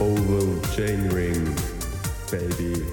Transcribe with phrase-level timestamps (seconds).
[0.00, 1.56] Oval Chain Ring,
[2.30, 2.84] baby.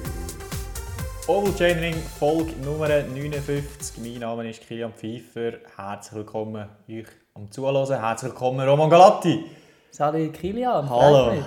[1.28, 3.98] Oval Chain Ring, Folge Nummer 59.
[4.02, 5.60] Mein Name ist Kilian Pfeiffer.
[5.78, 7.06] Herzlich willkommen euch
[7.36, 8.00] am Zuhören.
[8.02, 9.46] Herzlich willkommen Roman Galatti.
[9.92, 10.90] Salut Kilian.
[10.90, 11.26] Hallo.
[11.26, 11.46] freut mich.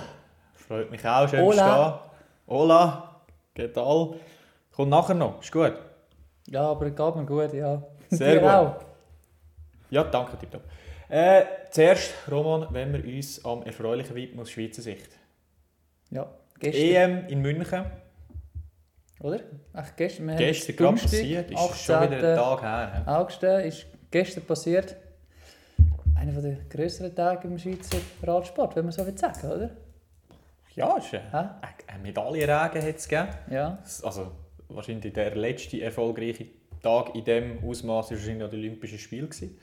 [0.53, 1.49] Freut mich auch, schön Hola.
[1.49, 2.11] bist du da.
[2.47, 3.21] Hola.
[3.53, 4.13] Geht all.
[4.71, 5.73] Kommt nachher noch, ist gut.
[6.47, 7.83] Ja, aber es geht mir gut, ja.
[8.09, 8.49] Sehr gut.
[8.49, 8.75] auch.
[9.89, 10.61] Ja, danke, tipptopp.
[11.09, 15.18] Äh, zuerst, Roman, wenn wir uns am erfreulichen widmen aus Schweizer Sicht.
[16.11, 17.85] Ja, gestern, EM in München,
[19.21, 19.39] oder?
[19.73, 23.03] Ach, gestern, wir gestern gerade passiert, ist schon wieder ein Tag her.
[23.05, 23.09] hä?
[23.11, 24.95] August ist gestern passiert.
[26.15, 29.69] Einer der grösseren Tage im Schweizer Radsport, wenn man so will sagen, oder?
[30.75, 33.29] Ja, ist ein, ein Medaillenregen hat es gegeben.
[33.49, 33.79] Ja.
[34.03, 34.31] Also
[34.69, 36.47] wahrscheinlich der letzte erfolgreiche
[36.81, 39.27] Tag in diesem Ausmaß war wahrscheinlich auch die Olympischen Spiele.
[39.27, 39.57] Gewesen.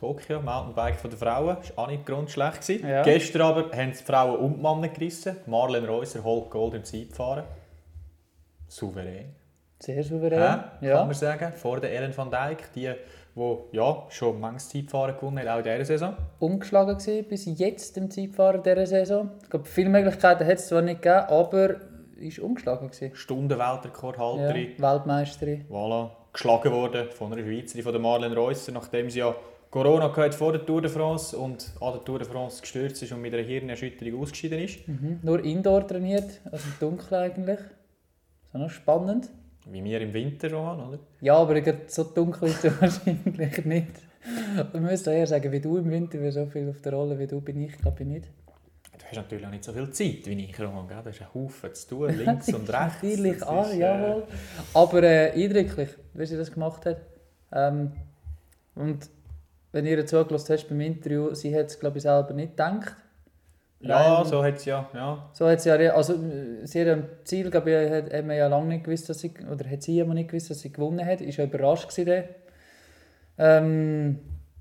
[0.00, 2.66] Tokio, Mountainbike von der Frauen, das war auch nicht grundschlecht.
[2.82, 3.02] Ja.
[3.02, 5.36] Gestern aber haben die Frauen und die Männer gerissen.
[5.44, 7.44] Marlene Reusser holt Gold im Zeitfahren.
[8.66, 9.34] Souverän.
[9.78, 10.38] Sehr souverän.
[10.38, 10.96] Ja, ja.
[10.96, 11.52] Kann man sagen.
[11.52, 12.90] Vor der Ellen van Dijk, die,
[13.36, 16.16] die ja, schon manches Zeitfahren gewonnen hat, auch in dieser Saison.
[16.38, 19.32] Ungeschlagen gewesen, bis jetzt im Zeitfahren dieser Saison.
[19.42, 21.74] Ich glaube, viele Möglichkeiten hat es zwar nicht gegeben, aber
[22.16, 23.14] ist ungeschlagen gewesen.
[23.14, 24.76] Stundenweltrekordhalterin.
[24.78, 25.66] Ja, Weltmeisterin.
[25.68, 26.08] Voilà.
[26.32, 29.34] Geschlagen worden von einer Schweizerin, von der Marlene Reusser, nachdem sie ja
[29.70, 33.12] Corona hatte vor der Tour de France und an der Tour de France gestürzt ist
[33.12, 34.88] und mit einer Hirnerschütterung ausgeschieden ist.
[34.88, 35.20] Mhm.
[35.22, 37.58] Nur Indoor trainiert, also im Dunkeln eigentlich.
[37.58, 39.28] Das ist auch noch spannend.
[39.66, 40.98] Wie wir im Winter, Roman, oder?
[41.20, 43.90] Ja, aber so dunkel ist es wahrscheinlich nicht.
[44.74, 47.28] Ich müsste eher sagen, wie du im Winter, weil so viel auf der Rolle wie
[47.28, 48.24] du bin ich, glaube ich nicht.
[48.98, 50.88] Du hast natürlich auch nicht so viel Zeit wie ich, Roman.
[50.88, 50.98] Gell?
[51.02, 53.02] Du hast einen Haufen zu tun, links und rechts.
[53.02, 54.24] Natürlich, ah, ist, äh, jawohl.
[54.74, 57.00] Aber äh, eindrücklich, wie sie das gemacht hat.
[57.52, 57.92] Ähm,
[58.74, 59.08] und
[59.72, 62.96] wenn ihr zugelassen hast beim Interview, sie hat es, glaube ich, selber nicht gedacht.
[63.82, 64.88] Ja, Rein- so hat es ja.
[64.92, 65.30] ja.
[65.32, 68.36] So hat sie ja, also äh, sie hat am Ziel, glaube ich, hat, hat man
[68.36, 71.04] ja lange nicht gewusst, dass sie, oder hat sie immer nicht gewusst, dass sie gewonnen
[71.06, 71.20] hat.
[71.22, 72.24] Ist ja überrascht gewesen.
[73.38, 74.18] Ähm,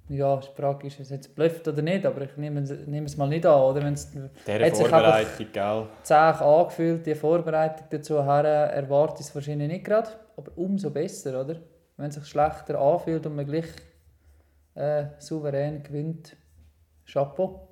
[0.07, 3.05] ja, die Frage ist, ist es jetzt blufft oder nicht, aber ich nehme, es- nehme
[3.05, 3.83] es mal nicht an, oder?
[3.83, 5.85] Wenn es Dieser Hat sich Vorbereitung, gell?
[6.03, 11.57] zäh angefühlt, die Vorbereitung dazu her, erwartet es wahrscheinlich nicht gerade, aber umso besser, oder?
[11.97, 13.65] Wenn es sich schlechter anfühlt und man gleich
[14.79, 16.35] äh, souverän gewinnt,
[17.05, 17.67] Chapeau.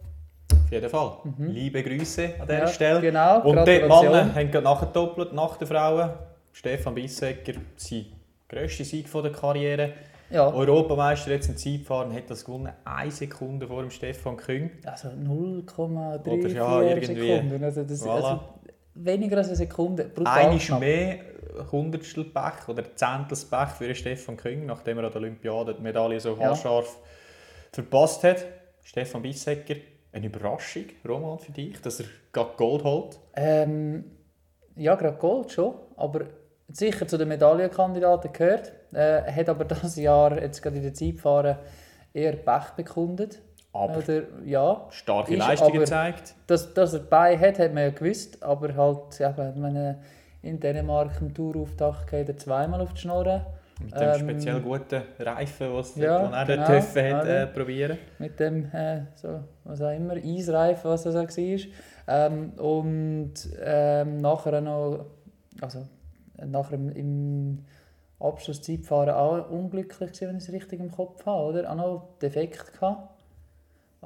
[0.51, 1.17] Auf jeden Fall.
[1.37, 3.01] Liebe Grüße an dieser Ja, Stelle.
[3.01, 3.79] Genau, Und die.
[3.79, 6.11] Männer haben gerade nachgedoppelt nach den Frauen.
[6.51, 8.05] Stefan Bissecker, sein
[8.49, 9.93] grösster Sieg von der Karriere.
[10.29, 14.71] Ja, Europameister jetzt im Zeitfahren hat das gewonnen, eine Sekunde vor dem Stefan Küng.
[14.83, 17.05] also 0,3 Oder ja, irgendwie.
[17.31, 17.63] Sekunden.
[17.63, 18.09] Also das, Voilà.
[18.15, 18.39] also
[19.03, 20.05] weniger als eine Sekunde.
[20.05, 20.79] Brutal Einmal knapp.
[20.79, 21.19] mehr
[21.71, 26.19] Hundertstel Pech oder Zehntels Pech für Stefan Küng, nachdem er an der Olympiade die Medaille
[26.19, 26.49] so Ja.
[26.49, 26.97] haarscharf
[27.71, 28.45] verpasst hat.
[28.83, 29.75] Stefan Bissecker,
[30.13, 33.19] eine Überraschung, Roman, für dich, dass er gerade Gold holt.
[33.35, 34.05] Ähm,
[34.75, 36.25] ja, gerade Gold schon, aber
[36.69, 38.71] sicher zu den Medaillenkandidaten gehört.
[38.93, 41.57] Äh, hat aber das Jahr jetzt gerade in der Zeitfahren
[42.13, 43.41] eher Pech bekundet.
[43.77, 46.35] Aber Oder, ja, starke ist Leistung aber- gezeigt.
[46.47, 49.99] dass, dass er dabei hat, hat man ja gewusst, aber halt, eben, meine,
[50.41, 53.41] in Dänemark im Tourauftakt geht er zweimal auf die Schnurren.
[53.79, 57.97] Mit dem Ähm, speziell guten Reifen, was ja, den er genau, dort hat, äh, probieren.
[58.17, 61.59] mit dem, äh, so, was auch immer, Eisreifen, was das auch war.
[62.07, 65.05] Ähm, und ähm, nachher noch,
[65.61, 65.85] also
[66.43, 67.65] nachher im, im
[68.19, 71.69] Abschlusszeitfahren auch unglücklich gewesen, wenn ich es richtig im Kopf habe, oder?
[71.71, 73.13] Auch noch defekt gehabt.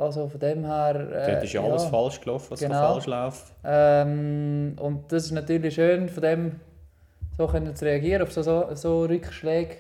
[0.02, 0.96] Also von dem her...
[0.96, 2.94] Äh, Dort ist ja alles falsch gelaufen, was genau.
[2.94, 3.54] falsch läuft.
[3.64, 6.60] Ähm, und das ist natürlich schön, von dem
[7.38, 9.78] so können zu reagieren, auf so, so, so Rückschläge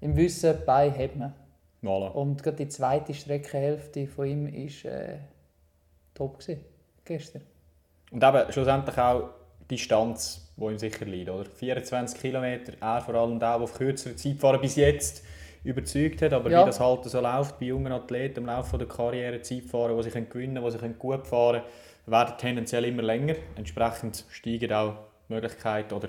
[0.00, 1.32] im Wissen, bei hat man.
[1.82, 2.08] Voilà.
[2.08, 5.18] Und gerade die zweite Streckenhälfte von ihm war äh,
[6.14, 6.64] top gewesen,
[7.04, 7.42] gestern.
[8.10, 9.30] Und eben schlussendlich auch
[9.70, 11.30] die Distanz, die ihm sicher liegt.
[11.30, 11.44] Oder?
[11.44, 15.24] 24 Kilometer, er vor allem der, der auf kürzere Zeit fahren bis jetzt
[15.64, 16.32] überzeugt hat.
[16.32, 16.62] Aber Ja.
[16.62, 20.10] wie das halt so läuft bei jungen Athleten im Laufe der Karriere, Zeitfahren, die sie
[20.10, 23.34] können gewinnen können, die sie können gut fahren können, werden tendenziell immer länger.
[23.56, 24.94] Entsprechend steigen auch
[25.28, 26.08] die Möglichkeiten oder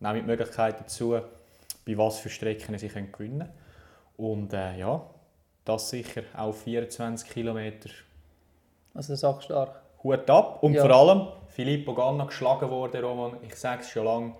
[0.00, 1.18] nehmen die Möglichkeit dazu,
[1.86, 3.52] bei was für Strecken sie können gewinnen können.
[4.16, 5.02] Und äh, ja,
[5.64, 7.90] das sicher auf 24 Kilometer
[8.94, 9.82] Also sackstark.
[10.02, 10.62] Hut ab.
[10.62, 10.82] Und Ja.
[10.82, 13.36] vor allem Filippo Ganna geschlagen worden, Roman.
[13.42, 14.34] Ich sage es schon lange.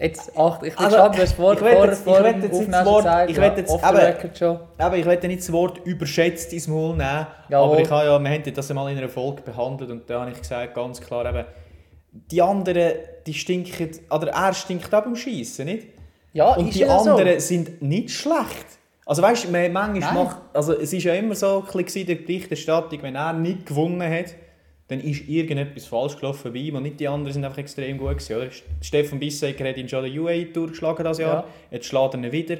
[0.00, 2.32] Jetzt, acht, ich Also, gespannt, du hast vor, ich will vor, jetzt- ich vor will
[2.32, 4.60] dem jetzt nicht das Wort- gesagt, ich ja, will jetzt- aber- schon.
[4.78, 7.26] Aber ich will nicht das Wort überschätzt ins Maul nehmen.
[7.50, 7.72] Jawohl.
[7.72, 10.30] Aber ich habe ja, wir haben das einmal in einer Folge behandelt und da habe
[10.30, 11.44] ich gesagt, ganz klar, eben,
[12.12, 12.92] die anderen,
[13.26, 15.88] die stinken, oder er stinkt auch beim Schießen, nicht?
[16.32, 17.10] Ja, Und die ja so.
[17.10, 18.66] anderen sind nicht schlecht.
[19.04, 20.24] Also weißt du, man- manchmal Nein.
[20.24, 23.66] macht, also es ist ja immer so ein bisschen in der Berichterstattung, wenn er nicht
[23.66, 24.34] gewonnen hat,
[24.90, 28.08] dann ist irgendetwas falsch gelaufen bei ihm und nicht die anderen sind einfach extrem gut
[28.18, 28.48] gewesen, oder?
[28.82, 31.44] Stefan Bisseker hat ihn schon der UAE durchgeschlagen das Jahr, Ja.
[31.70, 32.56] jetzt schlägt er ihn wieder.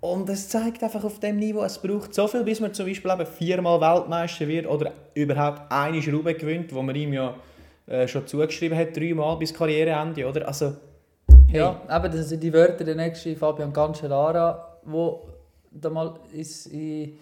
[0.00, 3.10] Und es zeigt einfach auf dem Niveau, es braucht so viel, bis man zum Beispiel
[3.12, 7.34] eben viermal Weltmeister wird oder überhaupt eine Schraube gewinnt, wo man ihm ja
[7.86, 10.48] äh, schon zugeschrieben hat, dreimal bis Karriereende, oder?
[10.48, 10.74] Also,
[11.48, 15.28] hey, Ja, eben, das sind die Wörter der nächste Fabian Cancellara, wo
[15.70, 17.12] da mal ins, in,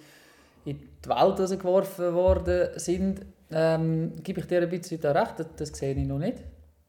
[0.64, 3.20] in die Welt rausgeworfen worden sind.
[3.52, 6.38] Ähm, gebe ich dir ein bisschen da recht, das, das sehe ich noch nicht.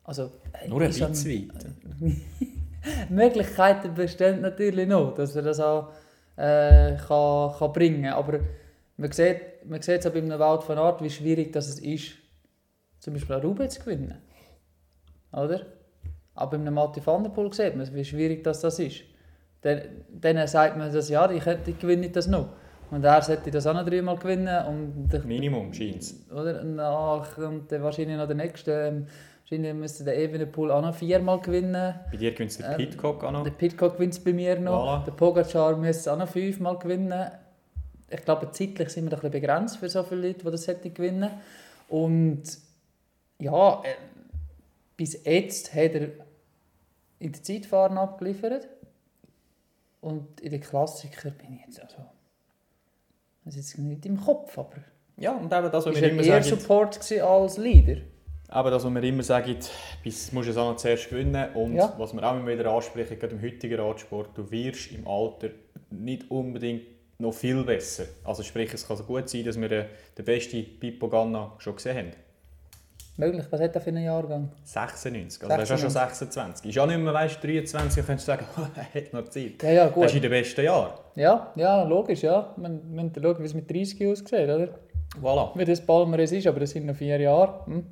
[0.03, 1.65] Also, äh, nur ein bisschen weit.
[3.09, 5.89] Möglichkeiten bestehen natürlich noch, dass er das auch
[6.35, 8.13] äh, kann, kann bringen kann.
[8.13, 8.39] Aber
[8.97, 12.13] man sieht, man sieht es auch bei einem Wald von Art, wie schwierig das ist,
[12.99, 14.17] zum Beispiel eine Rube zu gewinnen.
[15.31, 15.65] Oder?
[16.33, 19.01] Aber bei einem Matti van der Poel sieht man, wie schwierig das, das ist.
[19.61, 22.49] Dann, dann sagt man das, ja, ich, ich gewinne das noch.
[22.91, 24.65] Und er sollte das auch noch dreimal gewinnen.
[24.67, 26.63] Und Minimum, scheint oder?
[26.63, 28.71] Nach, und dann wahrscheinlich noch der nächste.
[28.71, 29.07] ähm,
[29.51, 31.95] Wahrscheinlich müsste der Evenepoel auch noch viermal gewinnen.
[32.09, 33.43] Bei dir gewinnt der Ähm, Pitcock auch noch.
[33.43, 35.01] Der Pitcock gewinnt es bei mir noch.
[35.01, 35.03] Voilà.
[35.05, 37.31] Der Pogacar müsste es auch noch fünfmal gewinnen.
[38.09, 40.67] Ich glaube, zeitlich sind wir doch ein bisschen begrenzt für so viele Leute, die das
[40.67, 41.31] hätten gewinnen.
[41.89, 42.43] Und
[43.39, 43.95] ja, äh,
[44.95, 46.09] bis jetzt hat er
[47.19, 48.69] in der Zeitfahren abgeliefert.
[49.99, 51.97] Und in den Klassiker bin ich jetzt also...
[53.43, 54.77] Das ist jetzt nicht im Kopf, aber...
[55.17, 57.97] Ja, und eben das, was wir er immer sagen, Support als Leader?
[58.51, 59.55] aber das, was wir immer sagen,
[60.03, 61.53] bis musst du es auch noch zuerst gewinnen.
[61.53, 61.93] Und Ja.
[61.97, 65.49] was wir auch immer wieder ansprechen, gerade im heutigen Radsport, du wirst im Alter
[65.89, 66.83] nicht unbedingt
[67.17, 68.05] noch viel besser.
[68.23, 69.85] Also sprich, es kann so gut sein, dass wir den,
[70.17, 72.11] den besten Pippo Ganna schon gesehen haben.
[73.17, 73.45] Möglich.
[73.49, 74.49] Was hat er für einen Jahrgang?
[74.63, 76.69] 96, also er ist ja schon 26.
[76.69, 78.45] Ist ja nicht mehr, weißt, 23, dann könntest du sagen,
[78.93, 79.61] er hat noch Zeit.
[79.63, 80.05] Ja, ja, Das gut.
[80.05, 80.93] ist in den besten Jahren.
[81.15, 82.53] Ja, ja, logisch, ja.
[82.55, 84.69] Wir müssen schauen, wie es mit 30 aussieht, oder?
[85.21, 85.49] Voilà.
[85.57, 87.65] Wie das Palmares ist, aber das sind noch vier Jahre.
[87.65, 87.85] Hm.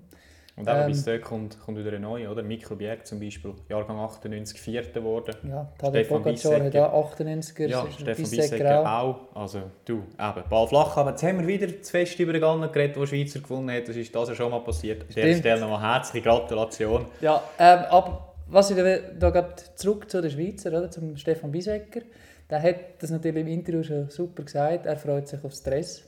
[0.60, 0.88] Und eben Ähm.
[0.88, 2.44] bis dort kommt, kommt wieder ein neuer, oder?
[2.44, 5.34] Mikkel Bjerg zum Beispiel, Jahrgang 98, Vierter geworden.
[5.48, 6.94] Ja, Stefan Bissecker.
[6.94, 9.36] auch 98er, Ja, Stefan Bissecker Bissecker auch.
[9.36, 10.98] Also du, eben, Ball flach.
[10.98, 13.88] Aber jetzt haben wir wieder zu fest über den Gallen geredet, wo Schweizer gewonnen hat.
[13.88, 15.04] Das ist das ja schon mal passiert.
[15.04, 15.38] An dieser.
[15.40, 17.06] Stelle nochmal herzliche Gratulation.
[17.22, 21.52] Ja, ähm, aber was ich da, da gerade zurück zu den Schweizer, oder, zum Stefan
[21.54, 22.02] Bissecker,
[22.50, 26.04] der hat das natürlich im Interview schon super gesagt, er freut sich auf Stress,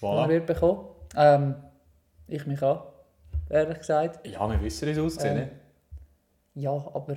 [0.00, 0.28] den er Voilà.
[0.28, 0.84] wird bekommen.
[1.16, 1.54] Ähm,
[2.28, 2.91] ich mich auch,
[3.52, 4.26] ehrlich gesagt.
[4.26, 5.24] Ja, wir wissen, wie es aussieht.
[5.30, 5.50] Ähm, ne?
[6.54, 7.16] Ja, aber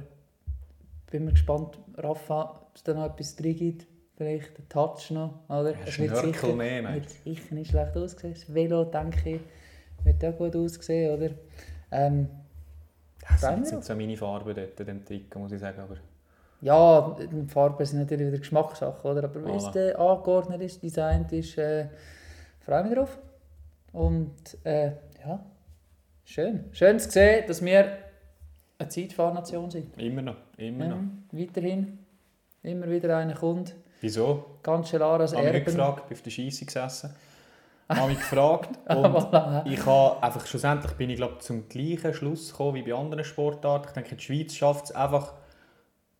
[1.11, 3.87] bin mir gespannt, Rafa, ob es da noch etwas drin gibt.
[4.17, 5.69] Vielleicht ein Touch noch, oder?
[5.71, 8.33] Ein Es wird sicher- mehr, wird sicher nicht schlecht aussehen.
[8.33, 9.41] Das Velo, denke ich,
[10.05, 11.31] wird auch gut aussehen, oder?
[11.91, 12.29] Ähm,
[13.29, 15.79] Das sind jetzt so meine Farben dort, in dem Trikot, muss ich sagen.
[15.81, 15.97] Aber
[16.61, 19.25] ja, die Farben sind natürlich wieder Geschmackssache, oder?
[19.25, 21.87] Aber wie es dann angeordnet ist, designt ist, äh,
[22.61, 23.17] freue mich drauf.
[23.91, 24.33] Und
[24.63, 24.91] äh,
[25.25, 25.43] ja,
[26.25, 26.65] schön.
[26.71, 27.97] Schön zu sehen, dass wir
[28.77, 29.97] eine Zeitfahrnation sind.
[29.97, 30.97] immer noch, immer noch.
[30.97, 31.99] Mhm, weiterhin.
[32.63, 33.75] Immer wieder einer kommt.
[34.01, 34.57] Wieso?
[34.63, 35.63] Ganz klar als Ich habe Erben.
[35.65, 37.15] gefragt, bin auf der Scheisse gesessen.
[37.89, 39.65] Ich habe mich gefragt und Voilà.
[39.67, 43.87] ich habe einfach schlussendlich bin ich glaube zum gleichen Schluss gekommen wie bei anderen Sportarten.
[43.89, 45.33] Ich denke, die Schweiz schafft es einfach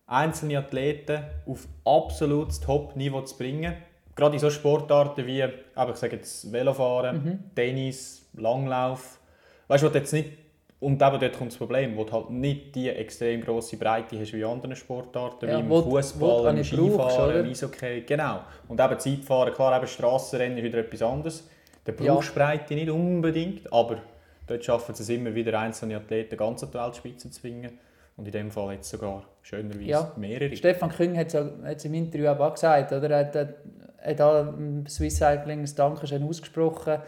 [0.06, 3.74] einzelne Athleten auf absolutes Top-Niveau zu bringen.
[4.14, 5.44] Gerade in so Sportarten wie,
[5.74, 7.54] aber ich sage jetzt Velofahren, Mhm.
[7.56, 9.18] Tennis, Langlauf.
[9.68, 10.30] Weißt du, jetzt nicht
[10.78, 14.32] und eben dort kommt das Problem, wo du halt nicht die extrem grosse Breite hast
[14.34, 18.02] wie in anderen Sportarten, Ja, wie im Fußball, im Skifahren, im Eishockey.
[18.02, 18.40] Genau.
[18.68, 21.48] Und eben Zeitfahren, klar, eben Strassenrennen ist wieder etwas anderes.
[21.84, 22.12] Da Ja.
[22.14, 23.98] brauchst du Breite nicht unbedingt, aber
[24.46, 27.78] dort schaffen sie es immer wieder, einzelne Athleten ganz an die Weltspitze zu zwingen.
[28.18, 30.12] Und in dem Fall jetzt sogar schönerweise Ja.
[30.16, 30.54] mehrere.
[30.56, 33.08] Stefan Küng hat es im Interview auch gesagt, oder?
[33.10, 36.98] Er hat, er hat Swiss Cycling das Dankeschön ausgesprochen.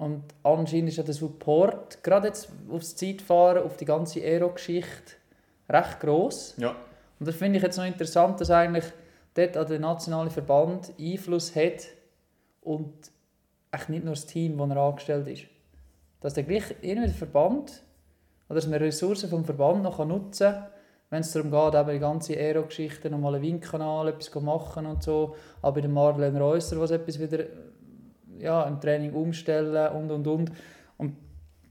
[0.00, 5.12] Und anscheinend ist ja der Support, gerade jetzt aufs Zeitfahren, auf die ganze Aero-Geschichte,
[5.68, 6.54] recht gross.
[6.56, 6.74] Ja,
[7.18, 8.86] Und das finde ich jetzt noch interessant, dass eigentlich
[9.34, 11.88] dort an den nationalen Verband Einfluss hat
[12.62, 12.94] und
[13.70, 15.44] echt nicht nur das Team, das er angestellt ist.
[16.22, 17.82] Dass der gleich irgendwie der Verband
[18.48, 20.66] oder dass man Ressourcen vom Verband noch nutzen kann,
[21.10, 25.36] wenn es darum geht, eben die ganze Aero-Geschichte, nochmal einen Windkanal, etwas machen und so.
[25.60, 27.44] Aber bei der Marlene Reusser, was etwas wieder
[28.40, 30.52] ja, im Training umstellen und und und.
[30.98, 31.16] Und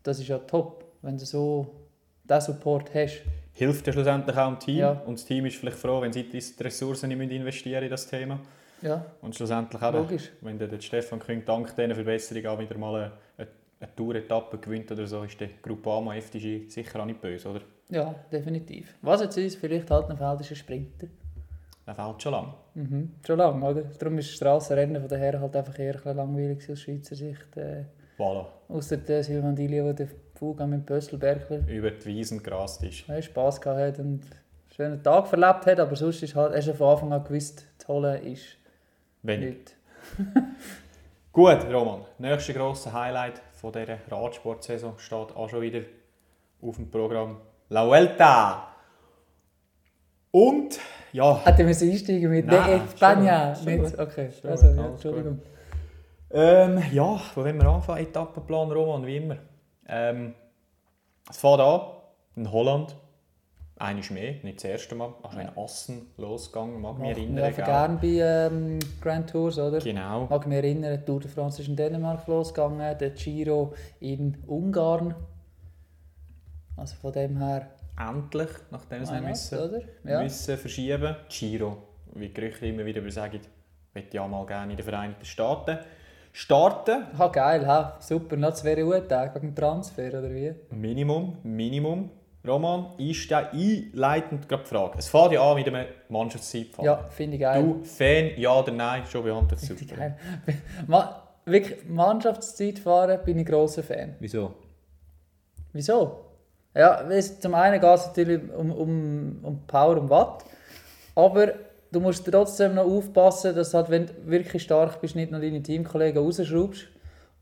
[0.04, 1.76] das ist ja top, wenn du so
[2.24, 3.22] diesen Support hast.
[3.54, 4.78] hilft ja schlussendlich auch dem Team.
[4.78, 4.92] Ja.
[5.06, 8.40] Und das Team ist vielleicht froh, wenn sie die Ressourcen nicht investieren in das Thema.
[8.82, 10.32] Ja, Und schlussendlich auch, logisch.
[10.40, 13.48] wenn der, der Stefan Küng dank dieser Verbesserung auch wieder mal eine, eine,
[13.82, 17.60] eine Tour-Etappe gewinnt oder so, ist der Gruppama FDG sicher auch nicht böse, oder?
[17.90, 18.96] Ja, definitiv.
[19.02, 21.08] Was jetzt ist, vielleicht halt ein feldischer Sprinter.
[21.86, 22.54] Der fällt schon lang.
[22.80, 23.12] Mhm.
[23.26, 23.82] Schon lange, oder?
[24.00, 27.58] Darum ist das Strassenrennen von daher halt einfach eher ein langweilig aus Schweizer Sicht.
[27.58, 27.84] Äh,
[28.18, 33.08] Voilà, Außer der Silvan Dilio, der den Flug mit Pösselbergler über die Wiesen gerast ist.
[33.08, 34.30] ja, Spass gehabt hat und einen
[34.76, 37.88] schönen Tag verlebt hat, aber sonst ist halt, hast du von Anfang an gewusst, zu
[37.88, 38.58] holen ist
[39.24, 39.50] Wenig.
[39.56, 39.76] nichts.
[41.34, 42.02] Gut, Roman.
[42.18, 45.82] Nächste grosse Highlight von dieser Radsportsaison steht auch schon wieder
[46.62, 47.38] auf dem Programm.
[47.70, 48.69] La Vuelta!
[50.32, 50.80] Und,
[51.12, 53.54] ja, Hätten wir einsteigen mit Nein, España?
[54.00, 55.40] Okay, also, ja, Entschuldigung.
[56.32, 58.06] ähm, ja, wo wollen wir anfangen?
[58.06, 59.38] Etappenplan, Roman, wie immer.
[59.88, 60.36] Ähm,
[61.30, 61.82] es fährt an
[62.36, 62.96] in Holland.
[63.82, 65.14] Eines mehr, nicht das erste Mal.
[65.24, 67.56] Also in Assen losgegangen, mag mich erinnern.
[67.56, 67.64] gell?
[67.66, 69.80] gerne bei ähm, Grand Tours, oder?
[69.80, 70.28] Genau.
[70.30, 75.16] Mag mich erinnern, die Tour de France ist in Dänemark losgegangen, der Giro in Ungarn.
[76.76, 77.68] Also von dem her,
[78.00, 79.82] Endlich, nachdem sie müssen, oder?
[80.06, 80.24] Ja.
[80.24, 81.16] müssen verschieben.
[81.28, 81.78] Giro,
[82.14, 83.40] wie Gerüchte immer wieder sagen,
[83.94, 85.80] möchte ja mal gerne in den Vereinigten Staaten
[86.32, 87.06] starten.
[87.18, 90.54] Ha, geil, ha, super, noch zwei Ruhetage wegen dem Transfer, oder wie?
[90.72, 92.12] Minimum, Minimum.
[92.48, 94.94] Roman, einste- einleitend gerade die Frage.
[94.98, 96.86] Es fährt ja an mit einem Mannschaftszeitfahren.
[96.86, 97.62] Ja, finde ich geil.
[97.62, 99.06] Du, Fan, ja oder nein?
[99.06, 99.68] Schon beantwortet.
[99.68, 99.96] Finde Super.
[99.98, 100.18] geil.
[100.88, 104.16] Ma wirklich, Mannschaftszeit fahren bin ich grosser Fan.
[104.22, 104.54] Wieso?
[105.74, 106.29] Wieso?
[106.80, 107.04] Ja,
[107.42, 110.46] zum einen geht es natürlich um, um, um Power und Watt,
[111.14, 111.48] aber
[111.92, 115.62] du musst trotzdem noch aufpassen, dass halt, wenn du wirklich stark bist, nicht noch deine
[115.62, 116.88] Teamkollegen rausschraubst.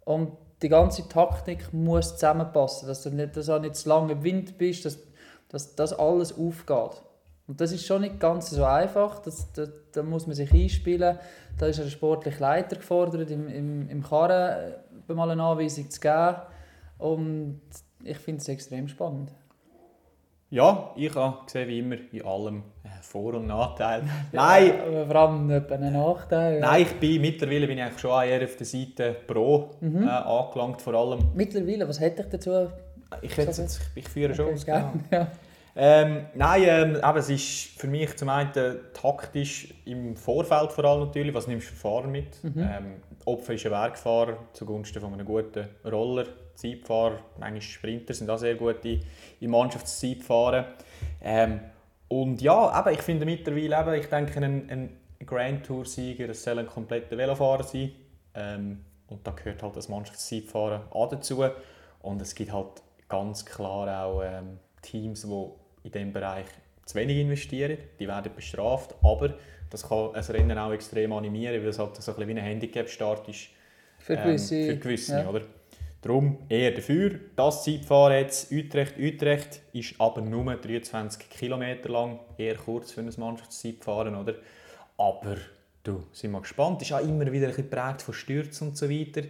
[0.05, 0.31] Und
[0.63, 4.57] die ganze Taktik muss zusammenpassen, dass du nicht, dass du nicht zu lange im Wind
[4.57, 4.97] bist, dass,
[5.49, 7.03] dass das alles aufgeht.
[7.45, 11.19] Und das ist schon nicht ganz so einfach, das, das, da muss man sich einspielen,
[11.59, 14.73] da ist der sportliche Leiter gefordert, im, im, im Karren
[15.07, 16.37] mal eine Anweisung zu geben.
[16.97, 17.61] Und
[18.07, 19.31] ich finde es extrem spannend.
[20.49, 24.03] Ja, ich habe gesehen, wie immer, in allem äh, Vor- und Nachteile.
[24.31, 26.59] Nein, Aber vor allem einen Nachteil.
[26.61, 30.03] nein, ich bin mittlerweile bin ich eigentlich schon eher auf der Seite Pro Mhm.
[30.07, 30.81] äh, angelangt.
[30.81, 32.69] Vor allem, Mittlerweile, was hätte ich dazu?
[33.21, 34.65] ich, jetzt, jetzt, ich führe schon aus.
[34.65, 34.93] genau.
[35.11, 35.27] ja.
[35.79, 38.51] Ähm, nein, ähm, eben, es ist für mich zum einen
[38.93, 42.41] taktisch im Vorfeld vor allem natürlich, was nimmst du für Fahrer mit?
[42.43, 42.53] Mhm.
[42.57, 42.85] Ähm,
[43.25, 46.23] Opfer ist ein Werkfahrer zugunsten von einem guten Roller,
[46.57, 49.01] Zeitfahrer, manchmal Sprinter sind auch sehr gut in,
[49.39, 50.65] in Mannschaftszeitfahren.
[51.21, 51.59] Ähm,
[52.07, 56.67] und ja, eben, ich finde mittlerweile, eben, ich denke, ein, ein Grand Tour-Sieger, soll ein
[56.67, 57.91] kompletter Velofahrer sein.
[58.33, 61.43] Ähm, und da gehört halt das Mannschaftszeitfahren auch dazu.
[62.01, 65.49] Und es gibt halt ganz klar auch ähm, Teams, die
[65.83, 66.45] in diesem Bereich
[66.85, 67.77] zu wenig investieren.
[67.99, 69.35] Die werden bestraft, aber
[69.69, 72.45] das kann ein Rennen auch extrem animieren, weil es halt so ein bisschen wie ein
[72.45, 73.49] Handicap-Start ist
[73.99, 74.65] Für ähm, gewisse.
[74.65, 75.29] für gewisse ja.
[75.29, 75.41] oder?
[76.01, 77.19] Darum eher dafür.
[77.35, 83.11] Das Zeitfahren jetzt Utrecht, Utrecht ist aber nur 23 km lang, eher kurz für ein
[83.17, 84.35] Mannschaftszeitfahren, oder?
[84.97, 85.37] Aber
[85.83, 86.81] du, sind wir gespannt.
[86.81, 89.23] Ist auch immer wieder ein bisschen geprägt von Stürzen und so weiter.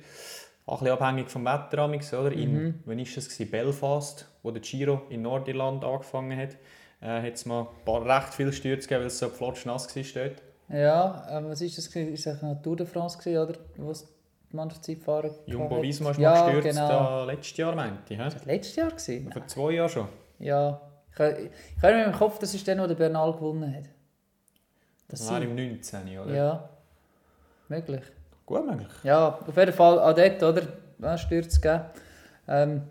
[0.65, 2.31] Auch ein bisschen abhängig vom Wetter, oder?
[2.31, 2.37] Mhm.
[2.41, 3.37] In, wann war das?
[3.37, 6.57] Belfast, wo der Giro in Nordirland angefangen hat.
[6.99, 10.03] Äh, hat es mal ein paar recht viele Stürze gegeben, weil es so flotschnass war
[10.23, 10.41] dort.
[10.69, 11.87] Ja, ähm, was ist das?
[11.87, 13.53] Ist das eine Tour de France, oder?
[13.53, 13.81] Die
[14.51, 16.87] Mannschaftszeitfahrer Jumbo Visma ist ja, mal gestürzt, genau.
[16.87, 18.19] da letztes Jahr, meinte ich.
[18.19, 18.91] das letztes Jahr?
[18.91, 19.31] Gewesen?
[19.31, 20.07] Vor zwei Jahren schon.
[20.39, 20.81] Ja.
[21.13, 23.85] Ich, ich habe mir im Kopf, das ist der, wo der Bernal gewonnen hat.
[25.09, 26.33] Das war im 19, oder?
[26.33, 26.69] Ja.
[27.69, 28.03] Möglich.
[28.45, 28.91] Gut möglich.
[29.03, 30.67] Ja, auf jeden Fall auch dort, oder?
[30.99, 31.81] Ja, Stürze geben.
[32.47, 32.81] Ähm,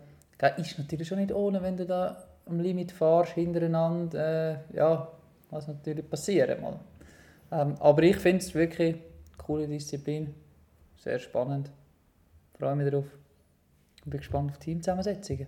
[0.57, 4.59] ist natürlich schon nicht ohne, wenn du da am Limit fährst, hintereinander.
[4.71, 5.07] Äh, ja,
[5.49, 6.79] was natürlich passieren mal.
[7.51, 9.03] Ähm, aber ich finde es wirklich eine
[9.37, 10.33] coole Disziplin.
[11.07, 11.71] Sehr spannend.
[12.59, 13.05] Freue mich darauf.
[14.03, 15.47] Und bin gespannt auf die Teamzusammensetzungen.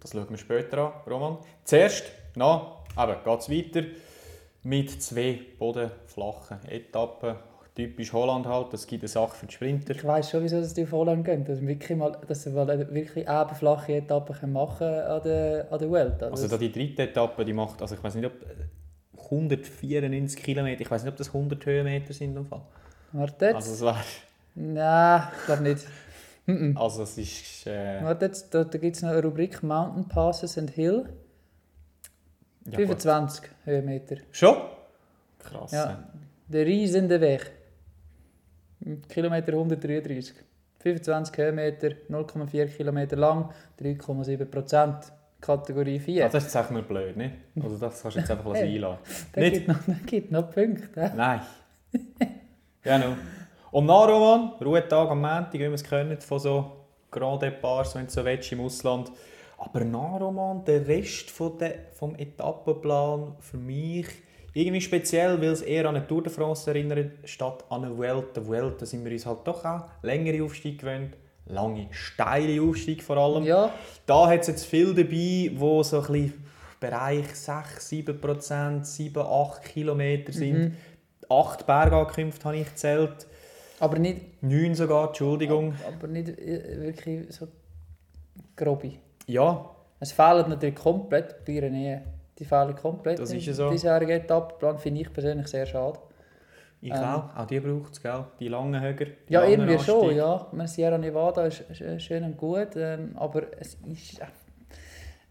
[0.00, 1.38] Das schauen wir später an, Roman.
[1.64, 3.88] Zuerst, na, eben, geht es weiter
[4.64, 7.36] mit zwei bodenflachen Etappen.
[7.74, 9.94] Typisch Holland halt, das gibt eine Sache für die Sprinter.
[9.94, 11.42] Ich weiss schon, wieso dass die auf Holland gehen.
[11.42, 15.72] Dass, wir wirklich mal, dass sie mal eine wirklich ebenflache Etappe können machen an der,
[15.72, 16.22] an der Welt.
[16.22, 18.34] Also da die dritte Etappe, die macht, also ich weiß nicht, ob
[19.24, 22.60] 194 Kilometer, ich weiß nicht, ob das 100 Höhenmeter sind im Fall.
[23.12, 23.54] Warte jetzt.
[23.54, 23.96] Also es war,
[24.60, 25.86] Nein, glaube nicht.
[26.76, 30.58] also es ist, äh, Warte jetzt, da, da gibt es noch eine Rubrik Mountain Passes
[30.58, 31.08] and Hill.
[32.64, 33.00] ja, gut.
[33.02, 34.16] 25 Höhenmeter.
[34.32, 34.56] Schon?
[35.38, 35.70] Krass.
[35.72, 36.08] Ja.
[36.48, 37.52] Der riesende Weg.
[39.08, 40.34] Kilometer 133.
[40.80, 43.50] 25 Höhenmeter, 0,4 Kilometer lang,
[43.80, 45.12] 3,7 Prozent.
[45.40, 46.24] Kategorie 4.
[46.24, 47.34] Also das ist jetzt nur blöd, nicht?
[47.62, 48.80] Also das kannst du jetzt einfach Hey.
[48.80, 49.52] Der nicht.
[49.54, 51.00] gibt noch, gibt noch Punkte.
[51.00, 51.10] hä?
[51.14, 51.40] Nein.
[52.82, 53.14] genau.
[53.70, 56.72] Und nach Roman, Ruhetag am Montag, wie wir es kennen, von so
[57.10, 59.12] Grand Departs, wenn du so willst, im Ausland.
[59.58, 64.06] Aber nach Roman, der Rest von der, vom Etappenplan für mich
[64.54, 68.34] irgendwie speziell, weil es eher an eine Tour de France erinnert, statt an eine Welt.
[68.36, 73.02] Der Welt, da sind wir uns halt doch auch längere Aufstiege gewöhnt, lange, steile Aufstieg
[73.02, 73.44] vor allem.
[73.44, 73.70] Ja,
[74.06, 76.44] Da hat es jetzt viel dabei, wo so ein bisschen
[76.80, 80.58] Bereich 6, 7 Prozent, 7, 8 Kilometer sind.
[80.58, 80.76] Mhm.
[81.28, 83.27] Acht Bergankünfte habe ich gezählt.
[83.80, 85.74] Aber nicht, Neun sogar, Entschuldigung.
[85.86, 87.48] aber nicht äh, wirklich so
[88.56, 88.92] grobe.
[89.26, 89.70] Ja,
[90.00, 92.02] Es fehlen natürlich komplett die Pyrenäen.
[92.38, 93.70] Die fehlen komplett Das ist ja so.
[93.70, 94.78] diesjährigen Etappenplan.
[94.78, 95.98] Finde ich persönlich sehr schade.
[96.80, 96.98] ich Ähm.
[97.02, 97.36] auch.
[97.36, 98.02] Auch die braucht es?
[98.38, 99.06] Die langen Höger.
[99.28, 100.18] die Ja, irgendwie schon, Anstiege.
[100.20, 100.46] ja.
[100.52, 101.64] Meine, Sierra Nevada ist
[102.02, 104.26] schön und gut, ähm, aber es, ist, äh,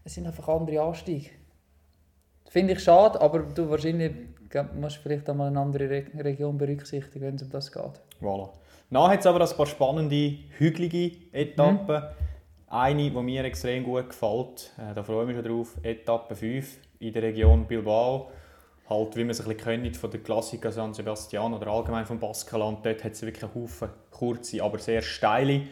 [0.04, 1.30] es sind einfach andere Anstiege.
[2.48, 4.12] Finde ich schade, aber du wahrscheinlich
[4.74, 8.00] musst vielleicht einmal eine andere Re Region berücksichtigen, wenn es um das geht.
[8.20, 8.48] Voilà.
[8.90, 11.96] Dann hat es aber ein paar spannende, hügelige Etappen.
[11.96, 12.08] Mhm.
[12.70, 16.78] Eine, die mir extrem gut gefällt, äh, da freue ich mich schon drauf, Etappe 5
[17.00, 18.30] in der Region Bilbao.
[18.88, 22.18] Halt, wie man es ein bisschen kennt von der Klassiker San Sebastian oder allgemein vom
[22.18, 22.84] Baskenland.
[22.84, 25.62] Dort hat es wirklich einen Haufen kurze, aber sehr steile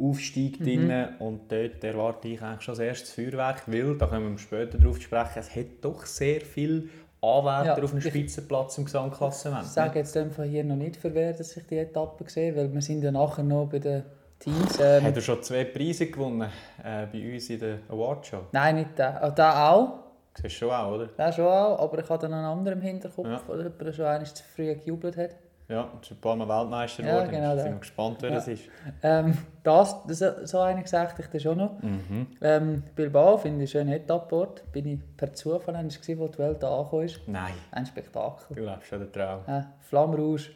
[0.00, 0.64] Aufstiege Mhm.
[0.88, 1.08] drin.
[1.18, 4.96] Und dort erwarte ich eigentlich schon das erste Feuerwerk, weil, da kommen wir später darauf
[4.96, 6.84] zu sprechen, es hat doch sehr viele
[7.22, 9.64] Anwärter Ja, auf ich- Spitzenplatz im Gesamtklassement.
[9.64, 12.72] Ich sage jetzt einfach hier noch nicht, für wer dass ich die Etappe sehe, weil
[12.72, 14.02] wir sind ja nachher noch bei den
[14.38, 14.78] Teams.
[14.80, 16.42] Ähm, Hat er schon zwei Preise gewonnen
[16.84, 18.42] äh, bei uns in der Awardshow?
[18.52, 19.22] nein, nicht der.
[19.24, 19.88] Ah, der auch.
[20.34, 21.06] Siehst du schon auch, oder?
[21.06, 23.40] Der schon auch, aber ich hatte noch einen anderen im Hinterkopf, Ja.
[23.48, 25.30] oder jemand, schon einmal zu früh gejubelt hat.
[25.68, 27.30] Ja, und ist ein paar Mal Weltmeister Ja, geworden.
[27.30, 28.36] genau Ich bin gespannt, wer Ja.
[28.36, 28.62] das ist.
[29.02, 31.82] Ähm, das, das, so einen gesagt ich dann schon noch.
[31.82, 32.26] Mhm.
[32.40, 34.70] Ähm, Bilbao finde ich schönen Etapport.
[34.70, 37.20] Bin ich per Zufall einmal gewesen, wo die Welt angekommen ist.
[37.26, 38.56] Nein, Ein Spektakel.
[38.56, 39.40] du lebst schon den Traum.
[39.48, 40.52] Äh, Flammrausch.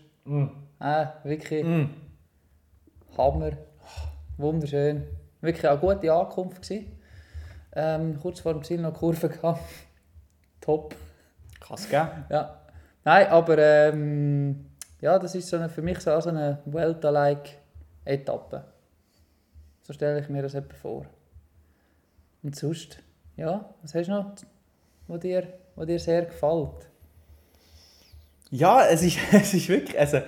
[0.81, 1.87] Äh, wirklich Mm.
[3.19, 3.51] Hammer.
[4.37, 5.05] Wunderschön.
[5.41, 6.63] Wirklich eine gute Ankunft.
[6.63, 6.99] Gewesen.
[7.73, 9.61] Ähm, kurz vor dem Ziel noch Kurve gehabt.
[10.61, 10.95] Top.
[11.61, 12.25] Kann es geben.
[12.31, 12.61] Ja.
[13.05, 14.67] Nein, aber ähm,
[15.01, 18.65] ja, das ist so eine, für mich so eine Welta-like-Etappe.
[19.83, 21.07] So stelle ich mir das etwa vor.
[22.43, 22.99] Und sonst,
[23.37, 24.35] ja, was hast du noch,
[25.09, 26.89] wo dir, wo dir sehr gefällt?
[28.51, 29.99] Ja, es ist, es ist wirklich...
[29.99, 30.21] Also,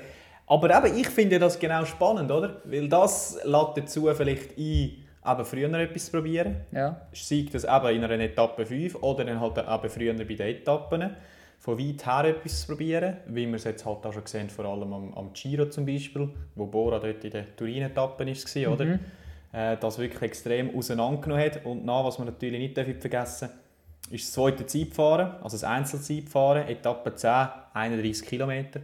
[0.47, 2.61] aber eben, ich finde das genau spannend, oder?
[2.65, 6.57] Weil das lädt dazu vielleicht ein, eben früher etwas zu probieren.
[6.73, 10.41] Ja, sei das eben in einer Etappe 5 oder dann halt eben früher bei den
[10.41, 11.17] Etappen,
[11.63, 14.65] von weit her etwas zu probieren, wie wir es jetzt halt auch schon gesehen vor
[14.65, 18.99] allem am, am Giro zum Beispiel, wo Bora dort in der Turin-Etappe war, oder?
[19.53, 21.65] Äh, das wirklich extrem auseinandergenommen hat.
[21.65, 23.51] Und nach, was wir natürlich nicht vergessen
[24.11, 27.31] ist das zweite Zeitfahren, also das Einzelzeitfahren, Etappe 10,
[27.75, 28.81] 31 Kilometer.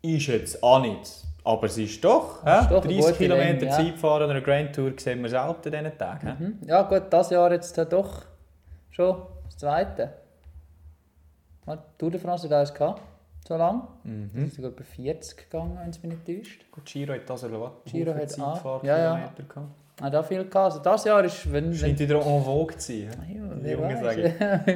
[0.00, 1.10] Ist jetzt auch nicht,
[1.42, 3.76] aber es ist doch, Es ist doch eine 30 gute Kilometer Länge, ja.
[3.76, 6.36] Zeitfahren einer Grand Tour sehen wir selten in diesen Tagen.
[6.38, 6.68] mhm.
[6.68, 8.22] ja gut, das Jahr jetzt ja doch
[8.92, 10.23] schon das zweite.
[11.98, 13.02] Tour de France hat eins gehabt,
[13.46, 13.82] so lange.
[14.04, 14.30] Mhm.
[14.34, 16.70] Das ist sogar bei 40 gegangen, wenn es mich nicht täuscht.
[16.70, 17.70] Gut, Giro hat das oder was?
[17.92, 18.82] Giro hat auch.
[18.84, 19.32] Ja, ja.
[19.36, 19.70] gehabt.
[20.00, 20.56] Ah, da viel gehabt.
[20.56, 21.72] Also das Jahr ist, wenn...
[21.72, 23.10] Scheint wieder en vogue zu sein.
[23.26, 23.38] hä?
[23.38, 24.02] ja, Die Jungen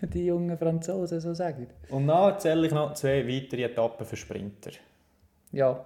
[0.00, 1.66] wenn die jungen Franzosen so sagen.
[1.90, 4.70] Und dann erzähle ich noch zwei weitere Etappen für Sprinter.
[5.52, 5.84] Ja.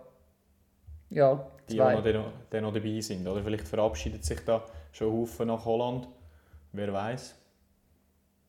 [1.11, 1.95] Ja, Die zwei.
[1.95, 3.27] noch, dann, dann noch dabei sind.
[3.27, 6.09] Oder vielleicht verabschiedet sich da schon ein Haufen nach Holland.
[6.73, 7.35] Wer weiß?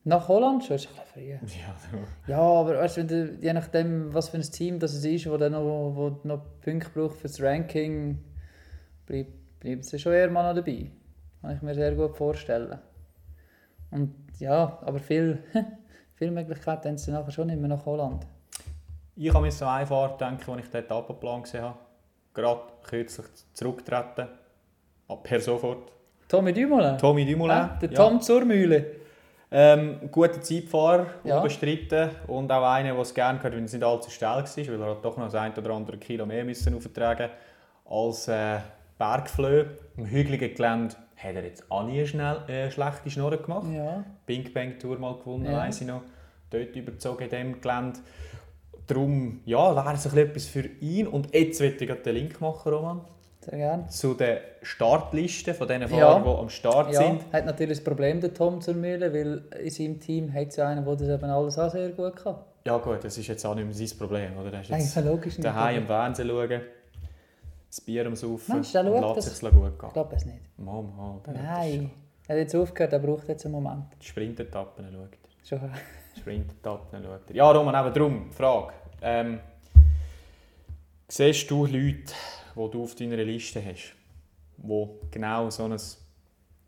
[0.04, 1.58] Nach Holland schon, ist ein bisschen früh.
[2.26, 5.30] Ja, Ja, aber weißt, wenn du, je nachdem, was für ein Team das es ist,
[5.30, 8.18] wo dann noch, wo noch Punkte braucht für das Ranking,
[9.06, 9.28] bleib,
[9.60, 10.90] bleibt sie schon eher mal noch dabei.
[11.40, 12.78] Kann ich mir sehr gut vorstellen.
[13.90, 15.38] Und ja, aber viel,
[16.14, 18.26] viele Möglichkeiten haben sie nachher schon nicht mehr nach Holland.
[19.14, 21.78] ich habe mir so eine Fahrt denken, als ich den Etappenplan gesehen habe.
[22.34, 24.26] Gerade kürzlich zurücktreten.
[25.06, 25.92] Ah, Per sofort.
[26.28, 26.96] Tommy Dumoulin?
[26.98, 27.56] Tommy Dumoulin.
[27.56, 27.96] Ah, der ja.
[27.96, 29.01] Tom zur Mühle.
[29.54, 31.36] Ähm, guter Zeitfahrer, Ja.
[31.36, 32.10] unbestritten.
[32.26, 34.90] Und auch einer, der es gerne gehört, wenn es nicht allzu schnell war, weil er
[34.90, 37.28] hat doch noch das ein oder andere Kilo mehr müssen auftragen
[37.88, 38.58] als äh,
[38.98, 39.66] Bergflöhe.
[39.96, 43.66] Im hügeligen Gelände hat er jetzt auch nie eine schnell, äh, schlechte Schnurren gemacht.
[43.72, 44.04] Ja.
[44.26, 45.58] Bing Bang Tour mal gewonnen, Ja.
[45.58, 46.02] weiss ich noch.
[46.50, 48.00] Dort überzogen in diesem Gelände.
[48.86, 51.06] Darum ja, wäre es etwas für ihn.
[51.06, 53.00] Und jetzt ich gerade den Link machen, Roman,
[53.44, 53.86] Sehr gerne.
[53.88, 55.88] zu den Startlisten von den Ja.
[55.88, 57.22] Fahrern, die am Start Ja, sind.
[57.32, 60.68] hat natürlich das Problem, der Tom zur Mühle, weil in seinem Team hat es ja
[60.68, 62.36] einen, der das eben alles auch sehr gut kann.
[62.64, 64.38] Ja gut, das ist jetzt auch nicht mehr sein Problem.
[64.38, 64.52] Oder?
[64.52, 65.44] Er ist jetzt Eigentlich logisch nicht.
[65.44, 66.60] daheim im Ich Fernsehen schauen,
[67.68, 69.38] das Bier am Saufen Meinst du, der und lässt das?
[69.38, 69.90] sich gut gehen.
[69.92, 70.38] glaube es nicht.
[70.56, 71.90] Der hat Nein.
[72.28, 73.86] Er hat jetzt aufgehört, er braucht jetzt einen Moment.
[73.90, 75.08] das- Die Sprintetappen schaut
[75.50, 75.58] er.
[75.58, 75.70] Schon.
[76.20, 77.34] Sprintetappen schaut er.
[77.34, 78.72] Ja, Roman, eben darum, Frage.
[79.02, 79.40] Ähm,
[81.08, 82.12] siehst du Leute,
[82.54, 83.94] die du auf deiner Liste hast,
[84.56, 85.78] die genau so, ein,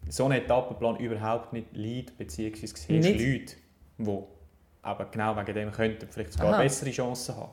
[0.09, 3.09] so einen Etappenplan überhaupt nicht leiden, beziehungsweise siehst?
[3.09, 3.57] Leute,
[3.99, 4.23] die
[4.83, 6.62] aber genau wegen dem könnten vielleicht sogar Aha.
[6.62, 7.53] bessere Chancen haben?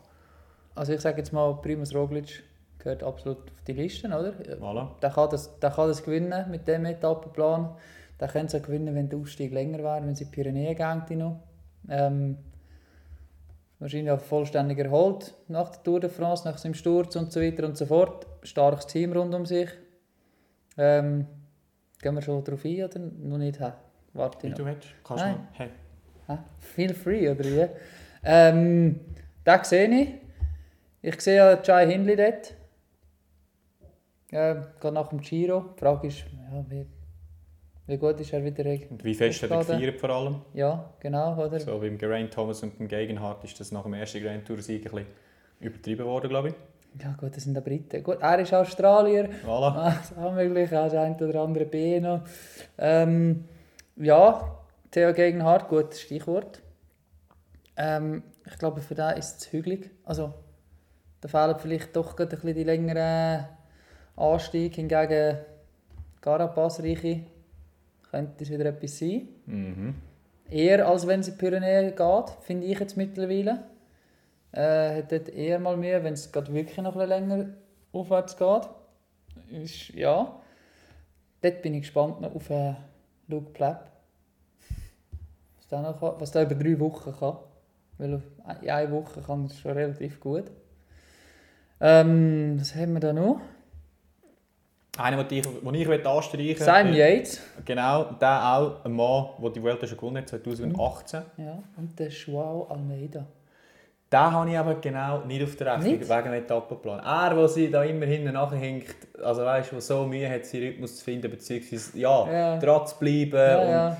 [0.75, 2.43] Also ich sage jetzt mal Primus Roglic,
[2.77, 4.33] gehört absolut auf die Liste, oder?
[4.59, 4.99] Voilà.
[4.99, 7.75] Der kann das, der kann das gewinnen mit dem Etappenplan.
[8.19, 11.39] Der könnte es auch gewinnen, wenn der Aufstieg länger wäre, wenn sie die Pyrenäen noch.
[11.89, 12.37] Ähm,
[13.81, 17.65] wahrscheinlich auch vollständig erholt nach der Tour de France, nach seinem Sturz und so weiter
[17.65, 18.27] und so fort.
[18.43, 19.69] Starkes Team rund um sich.
[20.77, 21.27] Ähm,
[21.99, 23.59] gehen wir schon darauf ein oder noch nicht?
[24.13, 24.57] Warte Wie noch.
[24.57, 24.87] du willst.
[25.03, 25.35] Kannst Nein.
[25.35, 25.69] du hey.
[26.27, 26.37] Hä?
[26.59, 27.67] Feel free, oder wie?
[28.23, 28.99] Ähm,
[29.45, 30.09] den sehe ich.
[31.01, 32.53] Ich sehe ja Jai Hindley dort.
[34.31, 35.73] Ja, gerade nach dem Giro.
[35.75, 36.85] Die Frage ist, ja, wie,
[37.91, 38.63] wie gut ist er wieder?
[38.89, 40.41] Und wie fest hat er gefeiert vor allem?
[40.53, 41.59] Ja, genau, oder?
[41.59, 44.85] So beim Geraint Thomas und beim Gegenhardt ist das nach dem ersten Grand Tour Sieg
[44.85, 45.07] ein bisschen
[45.59, 46.55] übertrieben worden, glaube ich.
[47.01, 48.03] Ja gut, das sind die Briten.
[48.03, 49.29] Gut, er ist Australier.
[49.45, 49.75] Voilà.
[49.75, 52.21] Ah, das ist auch möglich, auch das ein oder andere B noch.
[52.77, 53.45] Ähm,
[53.97, 54.57] ja,
[54.89, 56.61] Theo Gegenhardt, gutes Stichwort.
[57.77, 59.89] Ähm, ich glaube, für den ist es hügelig.
[60.03, 60.33] Also,
[61.21, 63.47] da fehlen vielleicht doch ein bisschen die längeren
[64.15, 64.75] Anstieg.
[64.75, 65.37] Hingegen
[66.19, 67.21] Carapaz, Reiche,
[68.11, 69.29] könnte es wieder etwas sein.
[69.45, 69.95] Mhm.
[70.49, 73.63] Eher als wenn es in die Pyrenäen geht, finde ich jetzt mittlerweile.
[74.51, 77.45] Äh, hat dort eher mal Mühe, wenn es wirklich noch ein länger
[77.93, 78.69] aufwärts geht.
[79.49, 80.35] Ist, ja.
[81.41, 82.73] Dort bin ich gespannt noch auf äh,
[83.27, 83.89] Luke Plapp.
[85.57, 87.37] Was der, noch kann, was der über drei Wochen kann.
[87.97, 88.21] Weil
[88.61, 90.51] in einer Woche kann er schon relativ gut.
[91.79, 93.39] Ähm, was haben wir da noch?
[94.97, 97.41] Einer, den ich, den ich möchte anstreichen Simon äh, Yates.
[97.63, 101.21] Genau, der auch, ein Mann, der die Welt schon gewonnen hat, 2018.
[101.37, 103.25] Ja, und der Joao Almeida.
[104.11, 106.09] Den habe ich aber genau nicht auf der Rechnung, Nicht?
[106.09, 106.99] wegen dem Etappenplan.
[106.99, 110.97] Er, der sie da immer hinten nachhinkt, also weißt du, so Mühe hat, seinen Rhythmus
[110.97, 112.59] zu finden, beziehungsweise ja, Ja.
[112.59, 113.31] dran zu bleiben.
[113.33, 113.97] Ja, und ja.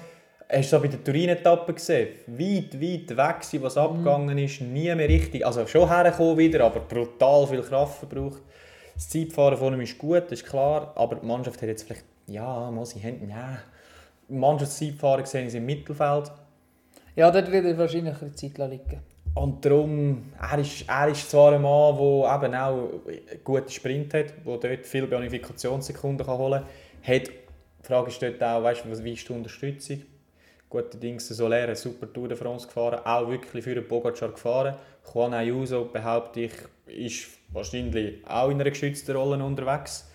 [0.54, 2.10] Hast du das bei der Turin-Etappe gesehen?
[2.28, 5.46] Weit, weit weg gewesen, was abgegangen ist, nie mehr richtig.
[5.46, 8.42] Also schon hergekommen wieder, aber brutal viel Kraft verbraucht.
[8.96, 12.06] Das Zeitfahren von ihm ist gut, das ist klar, aber die Mannschaft hat jetzt vielleicht,
[12.28, 13.60] ja, mal sie haben, ja,
[14.30, 16.32] Mannschaftszeitfahren gesehen ist im Mittelfeld.
[17.16, 19.02] Ja, dort wird er wahrscheinlich eine Zeit liegen.
[19.34, 24.14] Und darum, er ist, er ist zwar ein Mann, der eben auch einen guten Sprint
[24.14, 26.64] hat, der dort viele Bonifikationssekunden holen
[27.04, 27.16] kann.
[27.16, 30.02] Hat, die Frage ist dort auch, weißt, du, wie ist die Unterstützung?
[30.72, 34.76] Gute Dings, Soler, eine super Tour de France gefahren, auch wirklich für den Pogacar gefahren.
[35.14, 36.54] Juan Ayuso, behaupte ich,
[36.88, 40.08] ist wahrscheinlich auch in einer geschützten Rolle unterwegs.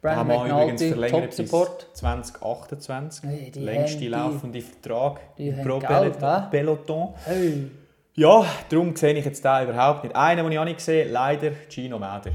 [0.00, 1.88] Brandon Der Mann übrigens verlängert bis Support.
[1.94, 3.24] 2028.
[3.28, 7.14] Hey, die Längste haben die- laufende Vertrag die haben Pro Geld, Peloton.
[7.24, 7.70] Hey.
[8.14, 10.14] Ja, darum sehe ich jetzt den überhaupt nicht.
[10.14, 12.30] Einen, den ich auch nicht sehe, leider Gino Mäder.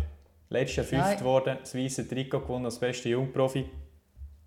[0.50, 3.66] Letztes Jahr fünft geworden, das weiße Trikot gewonnen als bester Jungprofi.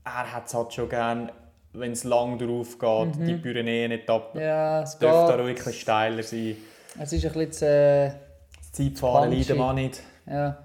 [0.04, 1.32] Er hat es halt schon gern,
[1.78, 4.40] wenn es lang drauf geht, die Pyrenäen-Etappe.
[4.40, 5.40] Ja, es Dürfte da geht.
[5.44, 6.56] ruhig ein bisschen steiler sein.
[6.98, 8.12] Es ist ein bisschen zu, äh,
[8.58, 10.02] Das Zeitfahren leidet man nicht.
[10.26, 10.58] ja.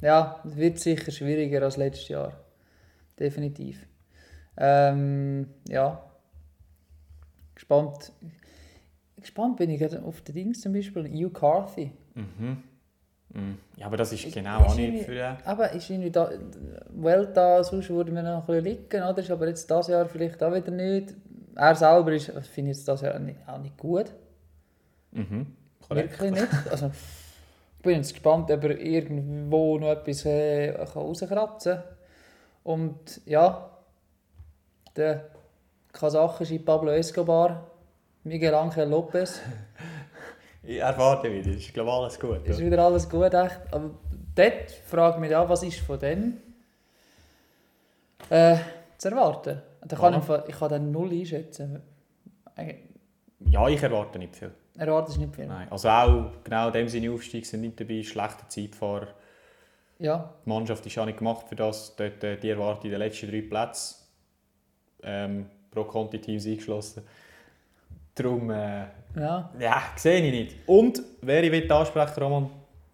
[0.00, 2.32] ja, es wird sicher schwieriger als letztes Jahr.
[3.18, 3.86] Definitiv.
[4.56, 6.02] Ähm, ja.
[7.54, 8.12] Gespannt.
[9.20, 11.04] Gespannt bin ich auf den Dings zum Beispiel.
[11.08, 11.92] Hugh Carthy.
[12.14, 12.62] Mhm.
[13.32, 13.58] Mhm.
[13.76, 15.36] Ja, aber das ist Ist- genau ist auch nicht für ihn.
[15.44, 16.30] Aber ist irgendwie da,
[16.90, 19.18] Welt da, sonst würde mir noch ein bisschen liegen, oder?
[19.18, 21.14] Ist aber jetzt dieses Jahr vielleicht auch wieder nicht.
[21.54, 24.06] Er selber ist, finde ich jetzt dieses Jahr nicht, auch nicht gut.
[25.12, 25.46] Mhm.
[25.86, 26.12] Korrekt.
[26.20, 26.48] Wirklich nicht.
[26.70, 26.86] Also,
[27.76, 31.84] ich bin jetzt gespannt, ob er irgendwo noch etwas äh, kann rauskratzen kann.
[32.64, 33.70] Und ja,
[34.96, 35.24] der
[35.92, 37.66] kasachische Pablo Escobar,
[38.24, 39.40] Miguel Angel Lopez,
[40.62, 42.46] Ich erwarte wieder, ist glaube alles gut.
[42.46, 43.60] ist wieder alles gut, echt.
[43.70, 43.90] Aber
[44.34, 46.40] dort frage ich mich auch, was ist von denen
[48.28, 48.56] äh,
[48.98, 49.62] zu erwarten.
[49.86, 50.18] Da kann Ja.
[50.44, 51.80] ich, ich kann den null einschätzen.
[53.46, 54.52] Ja, ich erwarte nicht viel.
[54.76, 55.46] Erwartest nicht viel?
[55.46, 55.68] Nein.
[55.70, 59.08] Also auch genau in dem Sinne Aufstieg sind nicht dabei, schlechte Zeitfahrer.
[59.98, 61.94] Ja, Die Mannschaft ist auch nicht gemacht für das.
[61.96, 63.96] Dort, äh, die erwarten in den letzten drei Plätzen.
[65.02, 67.02] Ähm, pro Conti-Teams eingeschlossen.
[68.14, 68.84] Darum, äh,
[69.16, 69.50] ja.
[69.58, 70.56] ja, sehe ich nicht.
[70.66, 72.50] Und, wer ich will ansprechen Roman,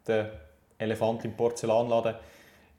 [0.07, 0.31] der
[0.79, 2.15] Elefant im Porzellanladen.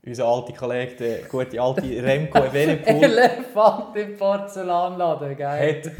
[0.05, 5.83] Unser alter Kollege, der gute alte Remco Evenepoel, Elefant im Porzellanladen, geil.
[5.83, 5.91] hat,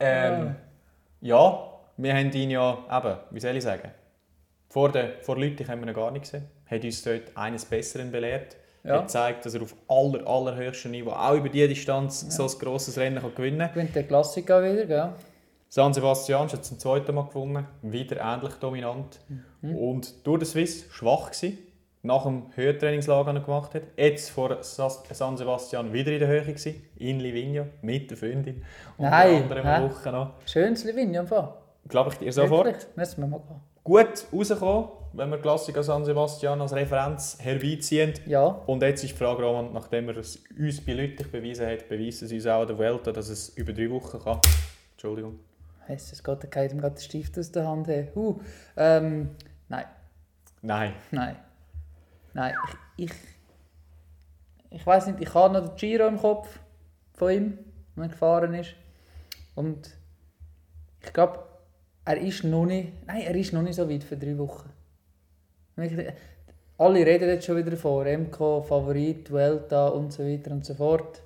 [0.00, 0.56] ähm,
[1.20, 3.90] ja, wir haben ihn ja, eben, wie soll ich sagen,
[4.68, 6.48] vor den vor Leuten haben wir ihn gar nicht gesehen.
[6.66, 8.56] Hat uns dort eines Besseren belehrt.
[8.82, 8.94] Ja.
[8.94, 12.98] Hat gezeigt, dass er auf aller, allerhöchstem Niveau, auch über diese Distanz, so ein grosses
[12.98, 13.74] Rennen kann gewinnen kann.
[13.74, 15.12] Gewinnt der Klassiker wieder, gell?
[15.74, 19.18] San Sebastian hat zum zweiten Mal gewonnen, wieder ähnlich dominant.
[19.62, 21.56] Und durch den Swiss schwach gewesen,
[22.02, 23.84] nach dem Höhentrainingslager, er gemacht hat.
[23.96, 28.62] Jetzt vor San Sebastian wieder in der Höhe gewesen, in Livigno, mit der Freundin.
[28.98, 29.94] Und Nein, der anderen hä?
[29.94, 30.32] Woche noch.
[30.44, 31.54] Schönes Livigno im Fall.
[31.88, 32.94] Glaube ich dir sofort.
[32.94, 33.60] Müssen wir mal gehen.
[33.82, 38.12] gut rausgekommen, wenn wir Klassiker San Sebastian als Referenz herbeiziehen.
[38.26, 41.88] Ja, Und jetzt ist die Frage, Roman, nachdem er es uns bei Leuten bewiesen hat,
[41.88, 44.38] beweisen sie uns auch an der Welt, dass es über drei Wochen kann.
[44.92, 45.38] Entschuldigung.
[45.94, 47.88] Es es geht, da geht ihm gerade der Stift aus der Hand.
[47.88, 48.10] Hey.
[48.14, 48.40] Uh,
[48.76, 49.30] ähm,
[49.68, 49.86] nein,
[50.62, 50.94] Nein.
[51.10, 51.36] nein.
[52.34, 52.54] Nein,
[52.96, 53.10] ich...
[53.10, 53.12] Ich,
[54.70, 56.58] ich weiß nicht, ich habe noch den Giro im Kopf
[57.12, 57.58] von ihm,
[57.94, 58.74] wenn er gefahren ist.
[59.54, 59.90] Und
[61.02, 61.40] ich glaube,
[62.04, 63.06] er ist noch nicht...
[63.06, 64.70] Nein, er ist noch nicht so weit für drei Wochen.
[66.78, 68.02] Alle reden jetzt schon wieder davon.
[68.04, 71.22] Remco, Favorit, Vuelta und so weiter und so fort.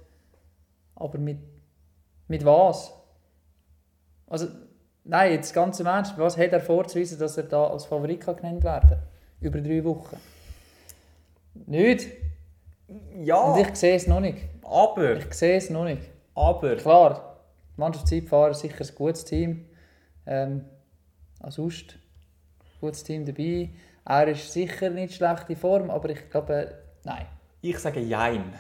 [0.97, 1.39] Aber mit,
[2.29, 2.93] mit was?
[4.27, 4.49] Also,
[5.05, 8.37] nein, jetzt ganz im Ernst, was hat er vorzuweisen, dass er da als Favorit kann
[8.37, 8.99] genannt werden
[9.41, 10.17] Über drei Wochen.
[11.67, 12.09] Nicht.
[13.23, 14.39] Ja, Und ich sehe es noch nicht.
[14.63, 16.03] aber, Ich sehe es noch nicht.
[16.35, 17.37] aber, Klar,
[17.77, 19.67] Mannschaftszeitfahrer sicher ein gutes Team.
[20.27, 20.65] Ähm,
[21.41, 21.97] als Ust,
[22.81, 23.71] gutes Team dabei.
[24.05, 27.27] Er ist sicher nicht schlecht in Form, aber ich glaube, nein.
[27.61, 28.53] ich sage Jein.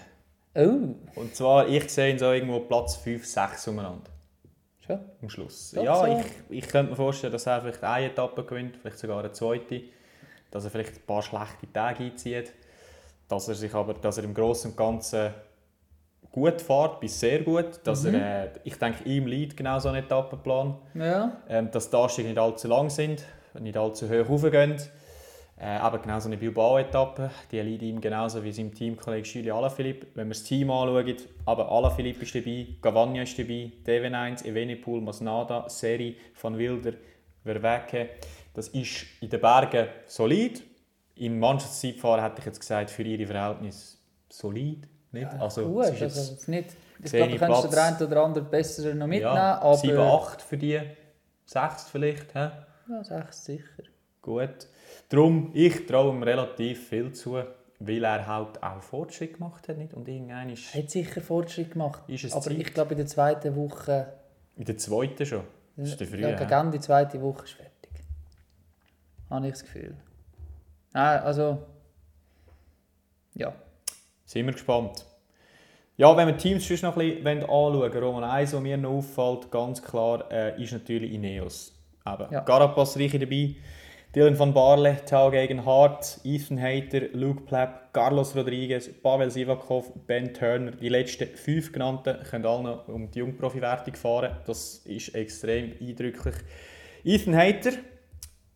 [0.54, 4.10] Oh, Und zwar, ich sehe ihn so irgendwo Platz 5, 6 umeinander.
[4.86, 5.00] Schon?
[5.22, 5.72] Am Schluss.
[5.74, 6.06] Doch, ja, so.
[6.50, 9.82] ich, ich könnte mir vorstellen, dass er vielleicht eine Etappe gewinnt, vielleicht sogar eine zweite.
[10.50, 12.52] Dass er vielleicht ein paar schlechte Tage einzieht.
[13.28, 15.30] Dass er sich aber, dass er im Großen und Ganzen
[16.30, 17.80] gut fährt, bis sehr gut.
[17.84, 18.14] Dass Mhm.
[18.14, 20.76] er, äh, ich denke, ihm liegt genau so ein Etappenplan.
[20.94, 21.36] Ja.
[21.48, 23.24] Ähm, dass die Anstiege nicht allzu lang sind,
[23.58, 24.76] nicht allzu hoch raufgehen.
[25.58, 30.06] Äh, aber genau so eine Bilbao-Etappe, die liegt ihm genauso wie seinem Teamkollege Julio Alaphilippe.
[30.14, 31.16] Wenn wir das Team anschauen,
[31.46, 36.92] aber Alaphilippe ist dabei, Gavagna ist dabei, DW1, Evenepoel, Masnada, Seri, Van Wilder,
[37.42, 38.10] Verwecke.
[38.52, 40.62] Das ist in den Bergen solid.
[41.14, 43.96] Im Mannschaftszeitfahren hätte ich jetzt gesagt, für ihre Verhältnisse
[44.28, 44.86] solid.
[45.12, 45.26] Nicht?
[45.40, 46.68] also, gut, ist jetzt- also jetzt nicht,
[47.02, 49.76] ich glaube, du könntest den einen oder anderen besser noch mitnehmen, ja, aber...
[49.76, 50.80] 7, 8 für die,
[51.46, 52.34] 6 vielleicht.
[52.34, 52.50] Hä?
[52.90, 53.84] Ja, sechs sicher.
[54.20, 54.66] Gut.
[55.08, 57.42] Darum, ich traue ihm relativ viel zu,
[57.78, 59.78] weil er halt auch Fortschritt gemacht hat.
[59.78, 59.94] Nicht?
[59.94, 62.58] Und irgendwann ist Er hat sicher Fortschritt gemacht, Ist es aber Zeit?
[62.58, 64.12] ich glaube, in der zweiten Woche...
[64.56, 65.44] in der zweiten schon.
[65.76, 66.20] Das ist der frühe.
[66.20, 67.90] ja, gegen Ende zweite Woche ist fertig.
[69.28, 69.96] Habe ich das Gefühl.
[70.92, 71.58] Nein, also...
[73.34, 73.52] Ja.
[74.24, 75.04] Sind wir gespannt.
[75.98, 78.90] Ja, wenn wir die Teams sonst noch ein bisschen anschauen Roman 1, was mir noch
[78.90, 81.72] auffällt, ganz klar, äh, ist natürlich Ineos.
[82.06, 82.32] Eben.
[82.32, 82.40] Ja.
[82.42, 83.56] Carapaz dabei,
[84.16, 90.32] Dylan van Barle, Tao gegen Hart, Ethan Hayter, Luke Plapp, Carlos Rodriguez, Pavel Sivakov, Ben
[90.32, 90.70] Turner.
[90.70, 94.34] Die letzten fünf genannten können alle noch um die Jungprofi-Wertung fahren.
[94.46, 96.34] Das ist extrem eindrücklich.
[97.04, 97.72] Ethan Hayter,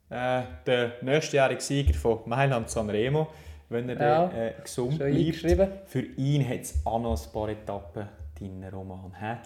[0.09, 3.29] äh, der nächstjährige Sieger von Mailand Sanremo,
[3.69, 5.91] wenn er Ja, äh, gesund bleibt.
[5.91, 9.13] Für ihn hat es auch noch ein paar Etappen drin, Roman.
[9.13, 9.37] Hä?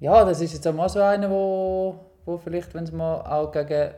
[0.00, 3.52] Ja, das ist jetzt auch mal so einer, wo, wo vielleicht, wenn es mal auch
[3.52, 3.92] gegen,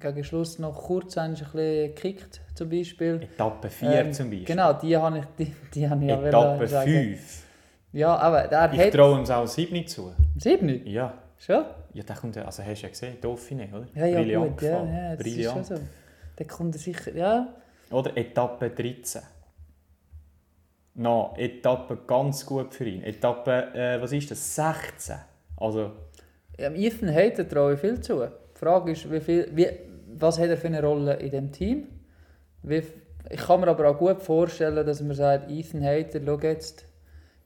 [0.00, 3.22] gegen Schluss noch kurz ein bisschen kickt, zum Beispiel.
[3.22, 4.44] Etappe 4 Ähm, zum Beispiel.
[4.46, 6.90] Genau, die habe ich, die, die habe ich ja Etappe sagen.
[6.90, 7.42] 5.
[7.92, 8.92] Ja, aber der Ich hat...
[8.92, 10.12] traue ihm auch 7 zu.
[10.38, 10.86] Sieben?
[10.86, 11.14] Ja.
[11.38, 11.64] Schon?
[11.94, 13.86] Ja, der kommt ja, also hast du ja gesehen, Dauphine, oder?
[13.94, 15.38] Ja, ja, Brillant gut, ja, ja, das Brillant.
[15.60, 15.82] ist schon so.
[16.38, 17.48] Der kommt er sicher, ja.
[17.90, 19.22] Oder Etappe 13.
[20.94, 23.02] No, Etappe ganz gut für ihn.
[23.02, 24.54] Etappe, äh, was ist das?
[24.54, 25.16] 16.
[25.56, 25.90] Also,
[26.58, 28.26] Ja, Ethan Hayter traue ich viel zu.
[28.62, 29.68] Die Frage ist, wie viel, wie,
[30.20, 31.88] was hat er für eine Rolle in dem Team?
[32.62, 32.80] Wie,
[33.28, 36.84] ich kann mir aber auch gut vorstellen, dass man sagt, Ethan Hayter, schau jetzt,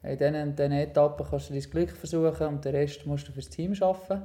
[0.03, 3.49] in diesen, diesen Etappen kannst du dein Glück versuchen und den Rest musst du fürs
[3.49, 4.25] Team arbeiten.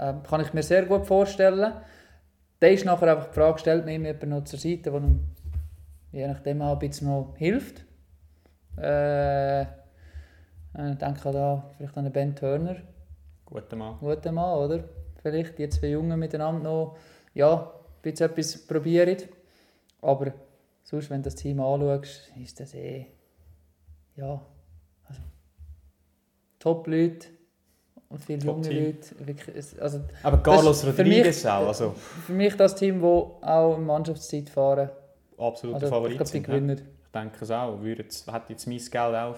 [0.00, 1.74] Ähm, kann ich mir sehr gut vorstellen.
[2.58, 5.02] Da ist nachher einfach die Frage, stellt mir jemand noch zur Seite, der
[6.10, 7.84] je nachdem auch ein bisschen noch hilft.
[8.76, 12.78] Äh, ich denke da vielleicht an den Ben Turner
[13.50, 13.98] guter Mann.
[14.00, 14.84] guter Mann, oder?
[15.22, 16.96] Vielleicht die zwei Jungen miteinander noch,
[17.34, 19.18] ja, etwas probieren.
[20.00, 20.32] Aber
[20.82, 23.06] sonst, wenn du das Team anschaust, ist das eh,
[24.16, 24.40] ja,
[25.06, 25.20] also
[26.58, 27.28] Top-Leute
[28.08, 28.84] und viele junge Top-Team.
[28.86, 29.26] Leute.
[29.26, 31.94] Wirklich, also Aber Carlos Rodriguez auch, also
[32.26, 34.90] für mich das Team, das auch in Mannschaftszeit fahren.
[35.38, 36.42] absoluter Also, ich Favorit glaube, die?
[36.42, 36.74] Gewinner.
[36.74, 37.80] Ich denke es auch.
[37.80, 39.36] Würde hätte jetzt mein Geld auch,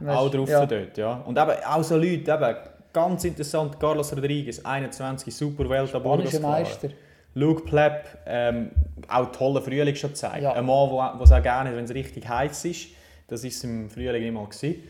[0.00, 0.66] Weißt, auch drauf ja.
[0.66, 0.96] dort.
[0.96, 1.14] Ja.
[1.26, 2.56] Und eben auch so Leute, eben,
[2.98, 6.42] ganz interessant, Carlos Rodriguez, 21, super Welt gefahren.
[6.42, 6.88] Meister.
[7.34, 8.70] Luke Plapp, ähm,
[9.06, 10.42] auch toller Frühling schon gezeigt.
[10.42, 10.52] Ja.
[10.54, 12.88] Ein Mann, der es auch gerne hat, wenn es richtig heiß ist.
[13.28, 14.46] Das war es im Frühling nicht mal.
[14.46, 14.82] Gewesen.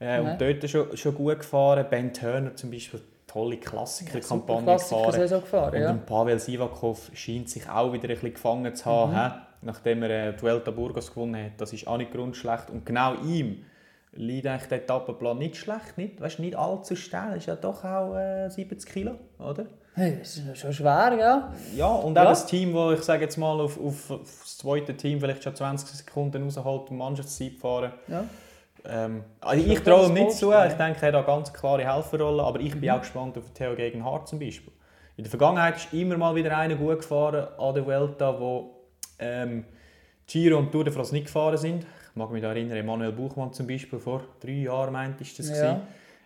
[0.00, 1.86] Äh, und dort schon, schon gut gefahren.
[1.88, 4.76] Ben Turner zum Beispiel, tolle Klassiker-Kampagne gefahren.
[4.76, 5.90] Klassiker-Saison gefahren, Und ja.
[5.90, 9.42] ein Pavel Sivakov scheint sich auch wieder ein bisschen gefangen zu haben, Mhm.
[9.62, 11.52] nachdem er äh, die Vuelta Burgos gewonnen hat.
[11.58, 12.68] Das ist auch nicht grundschlecht.
[12.70, 13.64] Und genau ihm
[14.14, 15.96] liegt eigentlich der Etappenplan nicht schlecht.
[15.96, 19.66] Nicht, weißt, nicht allzu steil, ist ja doch auch äh, 70 Kilo, oder?
[19.94, 21.52] Hey, das ist schon schwer, ja.
[21.76, 24.96] Ja, und auch das Team, das ich sage jetzt mal auf, auf, auf das zweite
[24.96, 27.92] Team vielleicht schon 20 Sekunden rausholt und Mannschaftszeit fahren.
[28.08, 28.24] ja.
[28.86, 31.90] Ähm, also ich traue ihm nicht zu, Posten, ich denke, er hat eine ganz klare
[31.90, 34.72] Helferrolle, aber ich bin auch gespannt auf Theo gegen Hart zum Beispiel.
[35.16, 39.64] In der Vergangenheit ist immer mal wieder einer gut gefahren an der Vuelta, wo ähm,
[40.26, 41.86] Giro und Tour de France nicht gefahren sind.
[42.14, 45.50] Ich mag mich da erinnern, Emanuel Buchmann zum Beispiel, vor drei Jahren meint ist das
[45.50, 45.80] Ja.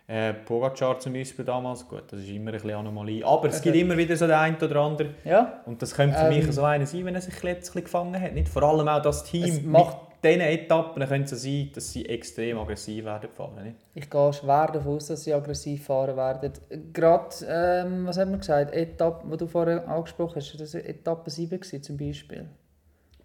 [0.05, 3.25] Äh, Pogacar zum Beispiel damals, gut, das ist immer ein bisschen Anomalie.
[3.25, 5.15] Aber es gibt immer wieder so den einen oder anderen.
[5.25, 8.19] Ja, Und das könnte für Ähm, mich so einer sein, wenn er sich letztlich gefangen
[8.21, 8.33] hat.
[8.33, 8.49] Nicht?
[8.49, 12.59] Vor allem auch das Team macht- mit diesen Etappen könnte es sein, dass sie extrem
[12.59, 13.63] aggressiv werden fahren.
[13.63, 13.75] Nicht?
[13.95, 16.51] ich gehe schwer davon aus, dass sie aggressiv fahren werden.
[16.93, 21.31] Gerade, ähm, was haben wir gesagt, Etappe, die du vorher angesprochen hast, das war Etappe
[21.31, 22.47] 7 gewesen, zum Beispiel.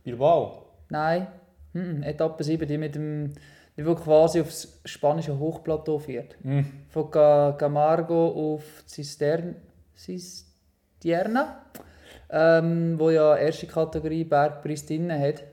[0.02, 0.62] Bilbao.
[0.90, 1.26] Nein,
[1.74, 2.02] mhm.
[2.02, 3.32] Etappe 7, die mit dem,
[3.76, 6.36] die wo quasi aufs spanische Hochplateau führt.
[6.42, 6.66] Mhm.
[6.88, 9.56] Von Camargo auf Cistern
[9.96, 11.66] Cisterna,
[12.30, 15.44] ähm, wo ja erste Kategorie Bergpreis drin hat.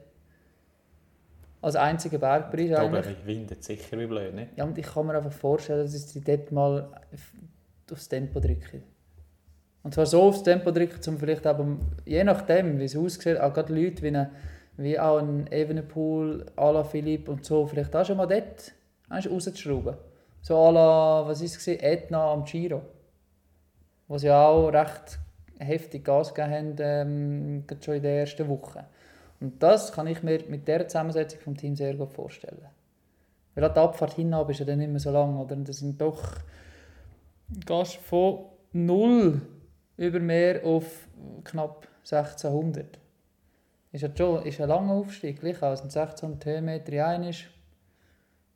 [1.62, 3.06] Als einziger Bergpreis Da eigentlich.
[3.06, 4.34] oben windet sicher wie blöd.
[4.34, 4.58] Nicht?
[4.58, 6.90] Ja, und ich kann mir einfach vorstellen, dass sie dort mal
[7.92, 8.84] aufs Tempo drücken.
[9.84, 13.54] Und zwar so aufs Tempo drücken, um vielleicht eben, je nachdem, wie es aussieht, auch
[13.54, 14.32] gerade Leute wie, eine,
[14.78, 18.74] wie auch ein Evenepoel, Ala Philipp und so, vielleicht auch schon mal dort
[19.10, 19.96] rauszuschrauben.
[20.42, 22.82] So à la, was ist es, Etna am Giro.
[24.08, 25.20] Wo sie auch recht
[25.60, 28.86] heftig Gas gegeben haben, ähm, schon in der ersten Woche.
[29.40, 32.68] Und das kann ich mir mit dieser Zusammensetzung vom Team sehr gut vorstellen.
[33.54, 35.56] Weil auch die Abfahrt hinab ist ja dann nicht mehr so lang, oder?
[35.56, 36.22] Das sind doch...
[37.66, 39.42] Gehst von 0
[39.98, 41.08] über Meer auf
[41.44, 43.01] knapp 1600.
[43.92, 45.74] Ist ja schon ist ein langer Aufstieg, gleich auch.
[45.74, 47.46] Es sind 1600 Höhenmeter in einem ist.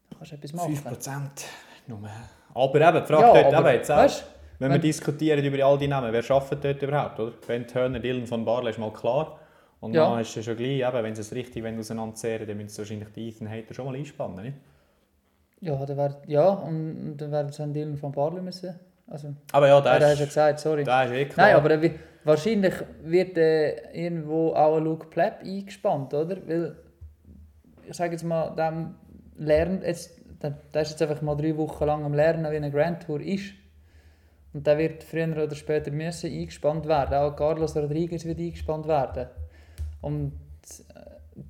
[0.09, 0.75] Da kannst du etwas machen.
[0.75, 1.45] 5%
[1.87, 1.99] nur.
[2.53, 4.25] Aber eben, die Frage Ja, dort aber, eben jetzt auch, weißt,
[4.59, 7.19] wenn wir wenn- diskutieren über all die Namen, wer arbeitet dort überhaupt?
[7.19, 7.31] Oder?
[7.45, 9.39] Ben Turner, Dylan von Barley ist mal klar.
[9.81, 10.09] Und Ja.
[10.09, 13.09] dann ist es schon gleich, eben, wenn sie es richtig auseinanderzehren dann müssen sie wahrscheinlich
[13.09, 14.41] die Ethan Hater schon mal einspannen.
[14.45, 14.57] Nicht?
[15.59, 18.79] Ja, dann wär, ja, und, dann werden sie an Dylan von Barley müssen.
[19.07, 20.83] Also, Aber ja, ja, der da hast du ja ist, gesagt, sorry.
[20.83, 21.47] der ist eh klar.
[21.47, 21.91] Nein, aber er
[22.23, 26.37] wahrscheinlich wird äh, irgendwo auch ein Luke Plapp eingespannt, oder?
[26.47, 26.75] Weil,
[27.87, 28.95] ich sage jetzt mal, dem
[29.37, 32.71] lernt jetzt, der, der ist jetzt einfach mal drei Wochen lang am Lernen, wie eine
[32.71, 33.53] Grand Tour ist.
[34.53, 37.13] Und der wird früher oder später müssen eingespannt werden.
[37.13, 39.27] Auch Carlos Rodriguez wird eingespannt werden.
[40.01, 40.33] Und
[40.95, 41.41] äh,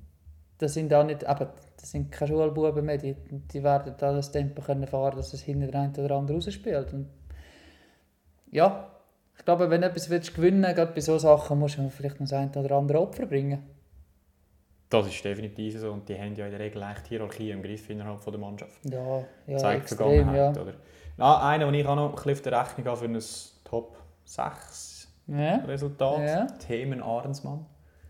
[0.58, 1.48] das sind auch nicht, eben,
[1.80, 5.42] das sind keine Schulbuben mehr, die, die werden da das Tempo können fahren, dass es
[5.42, 6.92] hinten der eine oder andere rausspielt.
[6.92, 7.06] Und
[8.56, 8.90] ja,
[9.38, 12.18] ich glaube, wenn du etwas willst gewinnen willst, gerade bei solchen Sachen, musst du vielleicht
[12.20, 13.62] noch das eine oder andere Opfer bringen.
[14.88, 15.92] Das ist definitiv so.
[15.92, 18.78] Und die haben ja in der Regel echt Hierarchie im Griff innerhalb von der Mannschaft.
[18.84, 20.50] Ja, ja zeigt extrem, ja.
[20.50, 20.74] Oder?
[21.16, 23.18] Na, einer, den ich auch noch ein bisschen auf der Rechnung habe für ein
[23.64, 25.56] Top 6 Ja.
[25.56, 26.20] Resultat.
[26.20, 26.46] Ja.
[26.66, 27.66] Themen Ahrensmann.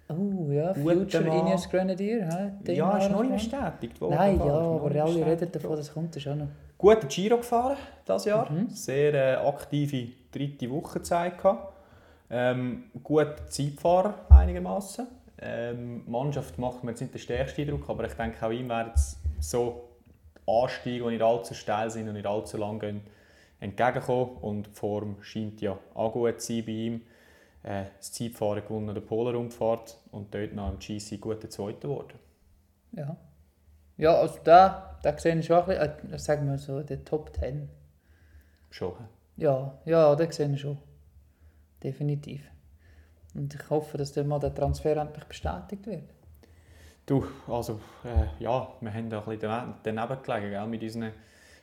[0.09, 1.25] Oh ja, Future.
[1.25, 2.29] Ineos Grenadier.
[2.31, 2.73] hä?
[2.73, 4.15] Ja, ist noch nicht bestätigt worden.
[4.15, 6.49] Nein, ja, aber alle reden davon, das kommt schon noch.
[6.79, 8.51] Guter Giro gefahren dieses Jahr.
[8.51, 8.69] Mhm.
[8.69, 11.39] Sehr äh, aktive dritte Woche gezeigt.
[11.39, 11.73] gehabt.
[12.29, 15.07] Ähm, guter Zeitfahrer einigermaßen.
[15.39, 18.69] Ähm, die Mannschaft macht mir jetzt nicht den stärksten Eindruck, aber ich denke auch ihm
[18.69, 18.93] werden
[19.41, 19.89] so
[20.47, 23.03] Anstiege, die nicht allzu steil sind und nicht allzu lang gehen,
[23.61, 24.37] entgegenkommen.
[24.39, 27.03] Und die Form scheint ja auch gut zu sein bei ihm.
[27.63, 32.19] Äh, das Zeitfahren gewonnen an der Polarrundfahrt und dort noch im GC guter Zweiter geworden.
[32.93, 33.17] Ja.
[33.99, 37.35] Ja, also da, da sehe ich schon ein bisschen, äh, sagen wir so, der Top
[37.35, 37.69] 10.
[38.71, 38.95] Schon.
[39.37, 40.79] Ja, ja, da sehe ich schon.
[41.83, 42.43] Definitiv.
[43.35, 46.15] Und ich hoffe, dass dann mal der Transfer endlich bestätigt wird.
[47.05, 51.13] Du, also, äh, ja, wir haben da ein bisschen daneben gelegen, gell, mit unseren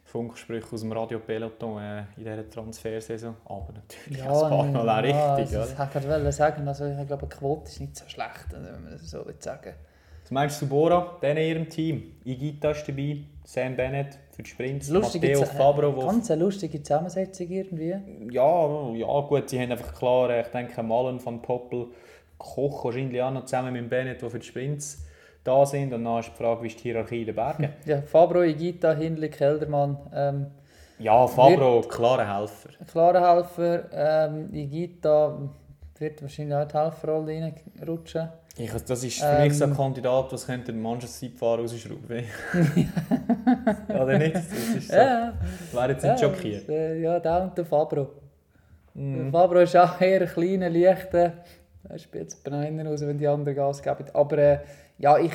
[0.05, 3.36] Funksprüchen aus dem Radio Peloton äh, in dieser Transfersaison.
[3.45, 5.89] Aber natürlich auch ein paar Mal auch ja, richtig, also, oder?
[5.95, 9.09] ich wollte sagen, also ich glaube, die Quote ist nicht so schlecht, wenn man das
[9.09, 9.73] so sagen
[10.21, 12.13] Was meinst du Bora, denen in ihrem Team?
[12.23, 16.41] Igita ist dabei, Sam Bennett für die Sprints, Lustige Matteo Ze- Fabro, wo Ganz eine
[16.43, 17.95] lustige Zusammensetzung irgendwie.
[18.32, 21.88] Ja, ja, gut, sie haben einfach klar, äh, ich denke, Malen van Poppel,
[22.38, 25.05] Koch wahrscheinlich auch noch zusammen mit Bennett, die für die Sprints
[25.43, 25.93] da sind.
[25.93, 27.70] Und dann ist die Frage, wie ist die Hierarchie in den Bergen?
[27.86, 29.97] Ja, Fabro, Igita, Hindley, Keldermann.
[30.13, 30.47] Ähm,
[30.99, 32.70] Ja, Fabro, klarer Helfer.
[32.88, 33.84] klarer Helfer.
[33.93, 35.38] Ähm, Igita
[35.99, 38.30] wird wahrscheinlich auch die Helferrolle reinrutschen.
[38.56, 39.78] Ich, das ist für mich so ein Ähm.
[39.78, 42.24] Kandidat, was könnte der Mannschaftszeitfahrer rausschrauben.
[43.89, 44.36] Oder nicht?
[44.36, 44.95] Das ist so.
[44.95, 45.34] Ja,
[45.72, 46.62] Wäre jetzt ja, nicht schockiert.
[46.62, 48.10] das, äh, ja, der und der Fabro.
[48.93, 49.32] Der Mhm.
[49.32, 51.34] Fabro ist auch eher kleiner, leichter.
[51.89, 54.06] Er spielt es beinahe raus, wenn die anderen Gas geben.
[54.14, 54.60] Aber äh,
[54.99, 55.34] ja, ich,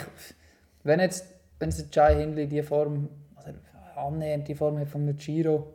[0.84, 1.26] wenn jetzt
[1.58, 3.50] wenn es Jai Hindley die Form, also
[3.96, 5.74] annähernd die Form hat von Giro,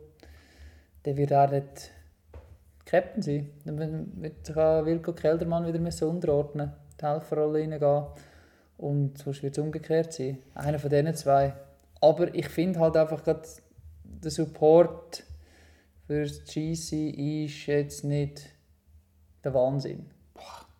[1.02, 1.90] dann wird er dort
[2.86, 3.50] Captain sein.
[3.66, 8.04] Dann wird sich auch Wilko Keldermann wieder müssen unterordnen die Helferrolle reingehen.
[8.76, 10.38] Und sonst wird es umgekehrt sein.
[10.54, 11.54] Einer von diesen zwei.
[12.00, 13.42] Aber ich finde halt einfach gerade,
[14.04, 15.22] der Support
[16.06, 18.42] für das GC ist jetzt nicht
[19.42, 20.06] der Wahnsinn.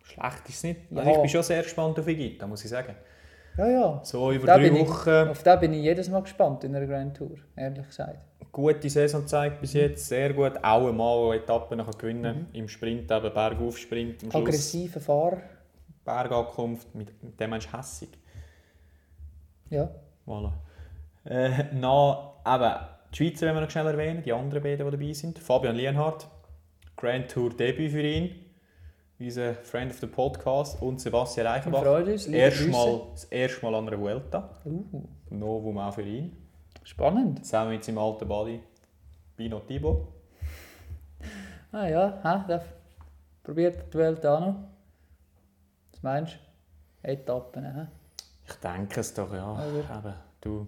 [0.03, 0.79] Schlecht ist es nicht.
[0.91, 0.99] Ja.
[0.99, 2.95] Also ich bin schon sehr gespannt auf Igita, muss ich sagen.
[3.57, 4.01] Ja, ja.
[4.03, 5.29] So über drei bin ich- Wochen.
[5.29, 8.17] Auf den bin ich jedes Mal gespannt in einer Grand Tour, ehrlich gesagt.
[8.51, 10.53] Gute Saison gezeigt bis jetzt, sehr gut.
[10.61, 12.47] Auch einmal Etappen gewinnen.
[12.51, 12.55] Mhm.
[12.59, 14.23] Im Sprint, eben Bergaufsprint.
[14.25, 15.41] Am Schluss Aggressiver Fahrer.
[16.05, 18.09] Bergankunft, mit mit dem Mensch hässig.
[19.69, 19.89] Ja.
[20.25, 20.51] Voilà.
[21.25, 22.73] Äh, noch, eben,
[23.11, 25.39] die Schweizer wollen wir noch schnell erwähnen, die anderen beiden, die dabei sind.
[25.39, 26.27] Fabian Lienhardt,
[26.95, 28.35] Grand Tour Debüt für ihn,
[29.19, 31.81] unser Friend of the Podcast, und Sebastian Reichenbach.
[31.81, 32.27] freuen uns.
[32.27, 32.69] liebe Erst Grüße.
[32.71, 34.49] mal, das erste Mal an einer Vuelta.
[34.65, 34.83] Uh,
[35.29, 36.35] Novum auch für ihn.
[36.83, 37.43] spannend.
[37.45, 38.61] Zusammen mit seinem alten Buddy
[39.35, 40.07] Bino Thibaut.
[41.71, 42.63] Ah ja, ha, der
[43.43, 44.55] probiert die Welt auch noch.
[46.05, 46.37] Meinst
[47.01, 47.09] du?
[47.09, 47.87] Etappen, hä?
[48.47, 49.53] Ich denke es doch, ja.
[49.53, 49.79] Oder?
[49.79, 50.67] Eben, du,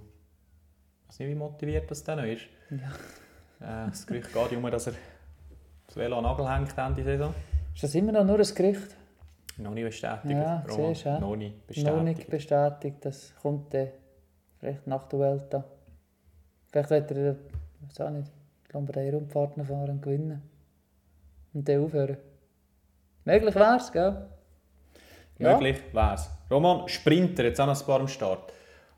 [1.04, 2.48] ich weiß nicht, wie motiviert das dann noch ist.
[2.72, 3.86] Ja.
[3.86, 4.94] Äh, das Gerücht geht um, dass er
[5.86, 7.36] das Velo an Nagel hängt Ende Saison.
[7.72, 8.96] Ist das immer noch nur ein Gerücht?
[9.58, 10.32] Noch nicht bestätigt.
[10.32, 10.96] Ja, Roman.
[10.96, 11.20] siehst ja.
[11.20, 11.96] Noch nicht bestätigt.
[11.96, 13.06] Noch nicht bestätigt.
[13.06, 13.90] Das kommt dann
[14.60, 15.64] vielleicht nach der Welt an.
[16.72, 18.32] Vielleicht wird er, ich weiß auch nicht,
[18.68, 20.42] die Lombardei-Rundfahrt fahren und gewinnen.
[21.54, 22.18] Und dann aufhören.
[23.24, 24.30] Möglich wäre es, gell?
[25.40, 25.54] Ja.
[25.54, 26.30] Möglich wäre es.
[26.50, 28.54] Roman, Sprinter, jetzt auch noch ein paar am Start.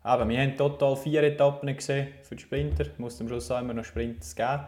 [0.05, 2.85] Eben, wir haben total vier Etappen gesehen für die Sprinter.
[2.97, 4.61] Muss am Schluss auch immer noch Sprints geben.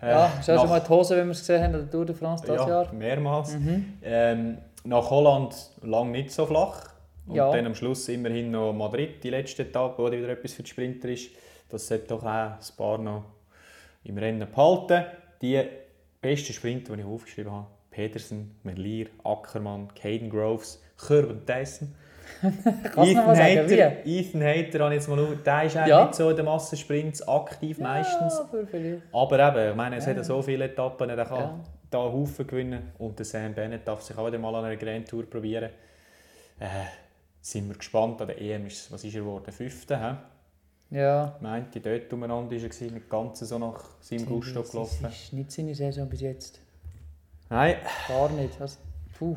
[0.00, 1.90] Äh, Ja, ist nach- schon mal die Hose, wie wir es gesehen haben, an der
[1.90, 2.92] Tour de France dieses ja, Jahr.
[2.92, 3.54] mehrmals.
[3.54, 3.98] Mhm.
[4.02, 6.88] Ähm, nach Holland lang nicht so flach.
[7.26, 7.52] Und Ja.
[7.52, 11.08] dann am Schluss immerhin noch Madrid, die letzte Etappe, wo wieder etwas für die Sprinter
[11.08, 11.30] ist.
[11.68, 13.24] Das sollte doch auch ein paar noch
[14.04, 15.04] im Rennen behalten.
[15.40, 15.62] Die
[16.20, 21.94] besten Sprinter, die ich aufgeschrieben habe, Pedersen, Merlier, Ackermann, Caden Groves, Curben Tyson.
[22.42, 23.16] Wie?
[23.16, 25.28] Hater, Ethan Hater habe jetzt mal auf.
[25.44, 26.04] Der ist eigentlich Ja.
[26.04, 28.34] nicht so in den Massensprints aktiv meistens.
[28.34, 29.02] Ja, aber vielleicht.
[29.12, 30.14] Aber eben, ich meine, es Ja.
[30.14, 31.60] hat so viele Etappen, er kann Ja.
[31.90, 32.92] da Haufen gewinnen.
[32.98, 35.70] Und der Sam Bennett darf sich auch wieder mal an einer Grand Tour probieren.
[36.58, 36.66] Äh,
[37.40, 38.20] sind wir gespannt.
[38.20, 39.52] An der EM ist, was ist er geworden?
[39.52, 40.14] Fünfte, hä?
[40.96, 41.36] Ja.
[41.40, 45.06] Meinte, dort umeinander war er, nicht ganz so nach seinem Gusto Das gelaufen.
[45.06, 46.60] ist nicht seine Saison bis jetzt.
[47.48, 47.76] Nein,
[48.08, 48.60] Gar nicht.
[48.60, 48.78] Also,
[49.18, 49.36] puh.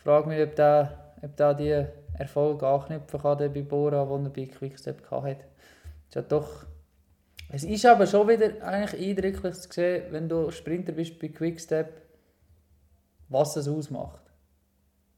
[0.00, 1.84] Ich frage mich, ob der, ob der die
[2.18, 5.44] Erfolge anknüpfen kann der bei Bora, den er bei Quickstep hatte.
[6.08, 6.64] Ist ja doch...
[7.50, 12.00] Es ist aber schon wieder eigentlich eindrücklich zu sehen, wenn du Sprinter bist bei Quickstep,
[13.28, 14.22] was es ausmacht.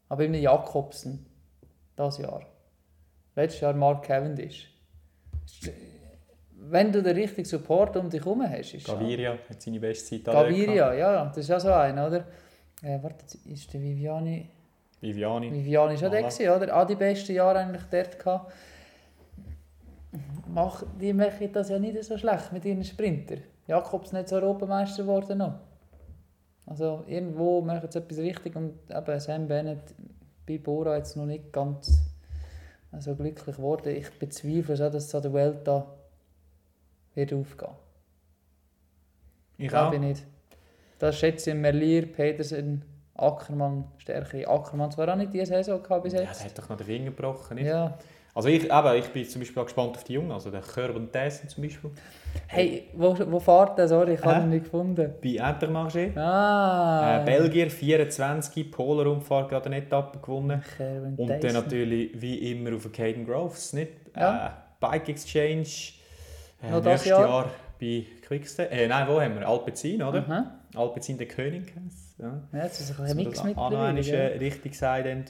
[0.09, 1.27] Aber eben Jakobsen,
[1.95, 2.45] das Jahr.
[3.37, 4.69] Letztes Jahr Mark Cavendish.
[6.57, 10.25] Wenn du den richtigen Support um dich herum hast, ist Gaviria hat seine beste Zeit
[10.25, 12.27] Gaviria, ja, das ist ja so einer, oder?
[12.81, 14.49] Äh, warte, ist der Viviani...
[15.03, 15.51] Viviani.
[15.51, 16.77] Viviani war auch der, gewesen, oder?
[16.77, 18.53] Auch die besten Jahre eigentlich dort gehabt.
[20.47, 23.35] Mach, die machen das ja nicht so schlecht mit ihren Sprinter.
[23.67, 25.59] Jakobs nicht so Europameister geworden noch.
[26.65, 29.93] Also irgendwo machen sie etwas richtig und eben Sam Bennett
[30.47, 31.99] bei Bora jetzt noch nicht ganz
[32.99, 33.95] so glücklich geworden.
[33.95, 35.85] Ich bezweifle schon, dass es an der Welt da
[37.15, 37.73] wird aufgehen.
[39.57, 39.93] Ich Glaube auch.
[39.93, 40.23] ich nicht.
[40.99, 42.83] Da schätze ich Merlier, Pedersen,
[43.15, 44.49] Ackermann stärker.
[44.49, 46.39] Ackermann zwar auch nicht diese Saison gehabt bis Ja, jetzt.
[46.41, 47.67] der hat doch noch den Finger gebrochen, nicht?
[47.67, 47.97] Ja.
[48.35, 51.11] Also ich, eben, ich bin zum Beispiel auch gespannt auf die Jungen, also der Curben
[51.11, 51.91] Tyson zum Beispiel.
[52.47, 53.87] Hey, wo, wo fährt der?
[53.87, 54.41] Sorry, ich habe Hä?
[54.41, 55.13] ihn nicht gefunden.
[55.21, 56.17] Bei Intermarché.
[56.17, 57.19] Ah.
[57.21, 60.63] Äh, Belgier 24, Polar-Umfahrt gerade eine Etappe gewonnen.
[60.77, 61.61] Kerwin Und dann Tyson.
[61.61, 63.91] natürlich wie immer auf Caden Groves, nicht?
[64.17, 64.47] Ja.
[64.47, 64.49] Äh,
[64.79, 65.67] Bike Exchange,
[66.63, 67.21] äh, nächstes Jahr?
[67.27, 67.49] Jahr,
[67.79, 68.71] bei Quickstep.
[68.71, 69.47] Äh, nein, wo haben wir?
[69.47, 70.25] Alpecin, oder?
[70.27, 70.59] Aha.
[70.75, 71.71] Alpecin der König.
[72.19, 72.41] Ja.
[72.53, 75.25] Ja, jetzt ist es ein Mix das mit einmal, äh, richtig haben.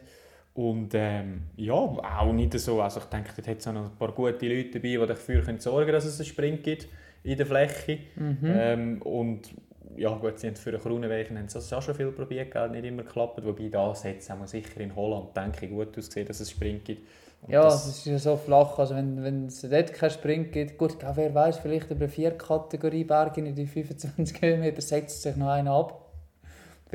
[0.56, 2.82] Und ähm, ja, auch nicht so.
[2.82, 5.60] Also ich denke, dort hat es noch ein paar gute Leute dabei, die dafür können
[5.60, 6.88] sorgen können, dass es einen Sprint gibt
[7.24, 8.00] in der Fläche.
[8.16, 8.38] Mhm.
[8.44, 9.50] Ähm, und
[9.96, 12.70] ja, gut, sie haben für einen Kronenweichen haben sie das auch schon viel probiert, gell,
[12.70, 13.44] nicht immer geklappt.
[13.44, 16.56] Wobei das jetzt haben wir sicher in Holland, denke ich, gut ausgesehen, dass es einen
[16.58, 17.08] Sprint gibt.
[17.42, 18.78] Und Ja, das- das ist ja so flach.
[18.78, 22.32] Also wenn, wenn es dort keinen Sprint gibt, gut, ja, wer weiß, vielleicht über vier
[22.32, 26.00] Kategorie Berge in die 25 Kilometer setzt sich noch einer ab.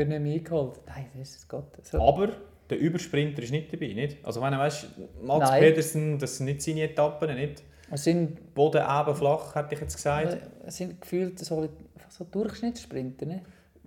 [0.06, 0.80] Nicht mehr eingeholt.
[0.86, 1.64] Nein, das ist Gott.
[1.82, 2.00] So.
[2.00, 2.28] Aber
[2.70, 4.18] der Übersprinter ist nicht dabei, nicht?
[4.24, 4.86] Also wenn du weißt,
[5.22, 5.60] Max Nein.
[5.60, 7.62] Pedersen, das sind nicht seine Etappen, nicht?
[7.90, 10.36] Es sind, Boden eben flach, hätte ich jetzt gesagt.
[10.66, 11.66] es sind gefühlt so,
[12.10, 13.24] so Durchschnittssprinter.
[13.24, 13.40] Ne?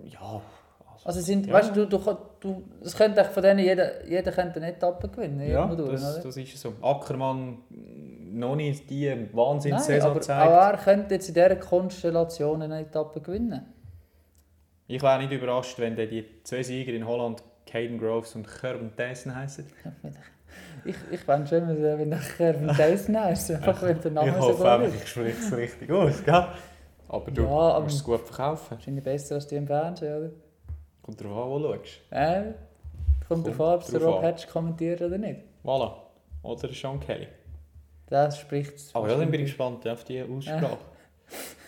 [0.04, 0.42] Ja,
[1.04, 1.52] Also es sind, Ja.
[1.54, 1.98] weißt du, du,
[2.40, 5.48] du, es könnte von denen jeder, jeder könnte eine Etappe gewinnen.
[5.48, 6.24] Ja, durch, das, oder?
[6.24, 6.72] das ist so.
[6.82, 7.58] Ackermann
[8.32, 10.50] noch nicht die Wahnsinnssaison aber gezeigt.
[10.50, 13.66] auch er könnte jetzt in dieser Konstellation eine Etappe gewinnen.
[14.96, 18.94] Ich wäre nicht überrascht, wenn dann die zwei Sieger in Holland Caden Groves und Kerben
[18.96, 19.64] Tyson heißen.
[20.84, 24.34] Ich, ich fände schön, wenn er- nachher von Tyson heisst, einfach wenn der Name ich
[24.34, 25.02] so hoffe gut ist.
[25.02, 26.46] ich spreche es richtig aus, gell?
[27.08, 28.70] Aber du Ja, aber- musst es gut verkaufen.
[28.72, 30.30] Wahrscheinlich besser als die im Fernsehen, oder?
[31.00, 32.00] Kommt darauf an, wo du schaust.
[32.10, 32.42] Äh,
[33.26, 34.22] kommt darauf an, ob es der drauf Rob.
[34.24, 35.40] Hatch kommentiert oder nicht.
[35.64, 35.92] Voilà.
[36.42, 37.28] Oder Sean Kelly.
[38.08, 40.76] Das spricht Aber ja, dann bin ich gespannt auf die Aussprache.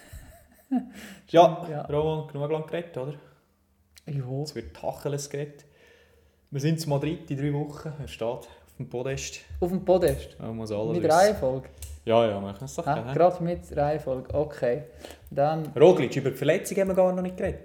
[1.29, 1.67] Ja.
[1.71, 3.15] ja, Roman, genug lang geredet, oder?
[4.07, 4.43] Jo.
[4.43, 5.65] Es wird Tacheles geredet.
[6.51, 7.93] Wir sind in Madrid in drei Wochen.
[8.01, 8.49] Er steht auf
[8.79, 9.41] dem Podest.
[9.61, 10.37] Auf dem Podest.
[10.39, 11.11] Er muss alles Mit.
[11.11, 11.69] Reihenfolge.
[12.05, 12.87] Ja, ja, machen es doch.
[12.87, 13.12] Ha, gerne.
[13.15, 14.35] Gerade mit Reihenfolge.
[14.35, 14.83] Okay.
[15.31, 17.61] Dann, Roglic, über die Verletzung haben wir gar noch nicht geredet.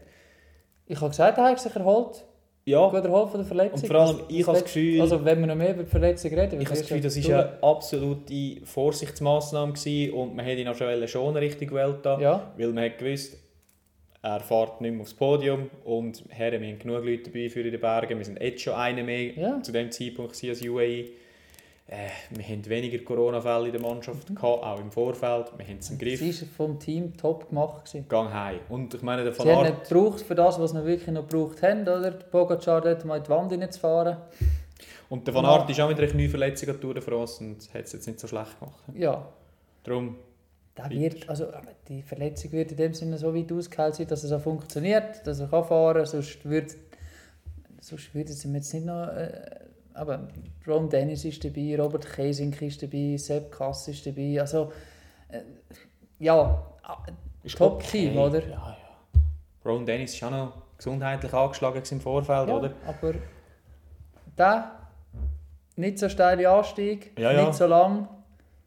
[0.87, 2.23] ich habe gesagt, er hat sich erholt.
[2.69, 3.81] Ja, Gut erholt von der Verletzung.
[3.81, 6.31] Und vor allem, ich habe das Gefühl- Also, wenn wir noch mehr über die Verletzung
[6.33, 10.67] reden, ich habe das Gefühl, das war eine absolute Vorsichtsmaßnahme gewesen und man hätte ihn
[10.67, 13.37] auch schon schon richtig gewählt Ja, weil man hat gewusst,
[14.21, 17.71] er fährt nicht mehr aufs Podium und Herren, wir haben genug Leute dabei für in
[17.71, 19.61] den Bergen, wir sind jetzt schon einer mehr Ja.
[19.61, 21.05] zu dem Zeitpunkt als UAE.
[21.91, 25.89] Äh, wir haben weniger Corona-Fälle in der Mannschaft gehabt, auch im Vorfeld, wir haben es
[25.89, 26.19] im Griff.
[26.19, 27.85] sie war vom Team top gemacht.
[27.85, 28.07] Gewesen.
[28.07, 28.59] Gang heim.
[28.69, 31.09] Und ich meine, der Van Sie haben Aert, nicht gebraucht für das, was sie wirklich
[31.09, 32.11] noch gebraucht haben, oder?
[32.11, 34.17] Der Pogacar dort mal in die Wand reinzufahren.
[35.09, 37.85] und der Van Aert ist auch mit einer Knieverletzung an Tour de France und hat
[37.85, 38.83] es jetzt nicht so schlecht gemacht.
[38.93, 39.27] Ja,
[39.83, 40.17] Darum,
[40.89, 41.47] wird, also,
[41.87, 45.39] die Verletzung wird in dem Sinne so weit ausgeheilt sein, dass es auch funktioniert, dass
[45.39, 46.75] er kann fahren kann, sonst würde
[47.81, 49.07] sonst würde es ihm jetzt nicht noch...
[49.07, 49.68] Äh,
[49.99, 50.27] aber
[50.67, 54.71] Ron Dennis ist dabei, Robert Kesink ist dabei, Sepp Kass ist dabei, also...
[55.29, 55.41] Äh,
[56.19, 56.63] ja,
[57.43, 58.41] äh, Top-Team, oder?
[58.41, 58.77] Ja, ja.
[59.65, 62.73] Ron Dennis war auch noch gesundheitlich angeschlagen im Vorfeld, ja oder?
[62.87, 63.13] aber
[64.37, 64.71] der
[65.75, 67.41] nicht so steile Anstieg, Ja, ja.
[67.45, 68.07] nicht so lang.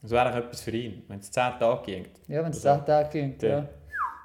[0.01, 2.07] Das wäre eigentlich etwas für ihn, wenn es 10 Tage ging.
[2.29, 3.69] Ja, wenn es Also, 10 Tage ging, der- ja.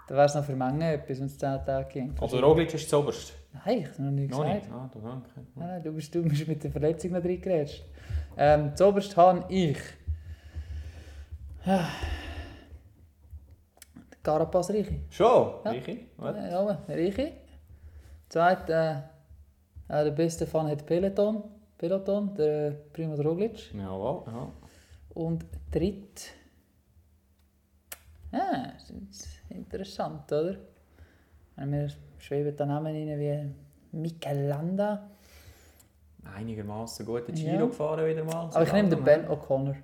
[0.08, 2.16] Dann wäre es noch für Mengen etwas, wenn es 10 Tage ging.
[2.22, 3.34] Also Roglic ist zuoberst.
[3.54, 4.54] Nein, ich habe noch Noch gesagt.
[4.54, 4.72] nicht?
[4.72, 5.42] Ah, du, okay.
[5.56, 7.84] Nein, nein, du, bist, du bist mit der Verletzung noch drin gerätscht.
[8.38, 9.78] Ähm, zuoberst habe ich...
[11.66, 11.86] Ah.
[14.24, 15.00] Carapaz Reiche.
[15.10, 15.54] Schon?
[15.64, 15.74] Ja.
[16.18, 16.36] Was?
[16.36, 17.32] Ja, Reiche.
[18.30, 19.02] Zweit, äh,
[19.90, 21.44] der beste Fan hat Peloton.
[21.78, 23.74] Peloton, der Primo Roglic.
[23.74, 24.52] Jawohl, ja.
[25.14, 26.34] Und dritt.
[28.32, 30.58] Ja, das ist interessant, oder?
[31.56, 31.90] Wenn wir
[32.20, 35.10] schweben da Namen rein wie Mikel Landa.
[36.36, 37.54] Einigermaßen gut in Ja.
[37.54, 38.50] Giro gefahren wieder mal.
[38.54, 39.76] Aber ich nehme den Ben O'Connor.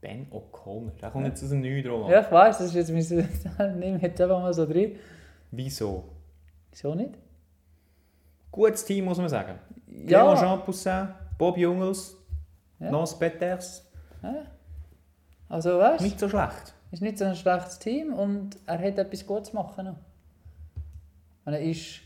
[0.00, 0.92] Ben O'Connor.
[1.00, 2.08] Der kommt jetzt aus dem Neuen drum.
[2.08, 3.12] Ja, ich weiß, das ist jetzt
[3.58, 3.78] mein.
[3.78, 4.96] nehme jetzt einfach mal so drin.
[5.50, 6.04] Wieso?
[6.70, 7.14] Wieso nicht?
[8.52, 9.58] Gutes Team, muss man sagen.
[10.06, 10.22] Ja.
[10.22, 12.16] Clément Jean Poussin, Bob Jungels,
[12.78, 12.90] Ja.
[12.90, 13.84] Nance Peters.
[15.48, 16.74] Also weißt Nicht so schlecht.
[16.92, 19.96] ist nicht so ein schlechtes Team und er hat etwas Gutes machen noch.
[21.48, 22.00] Und er ist.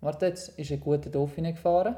[0.00, 1.96] Warte jetzt, ist ein guter Dauphiné gefahren.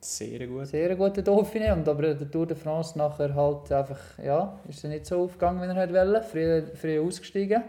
[0.00, 0.66] Sehr gut.
[0.68, 4.88] Sehr guter Dauphiné und aber der Tour de France nachher halt einfach, ja, ist er
[4.88, 6.22] nicht so aufgegangen, wie er hätte wollen.
[6.22, 7.64] Früh, früh ausgestiegen.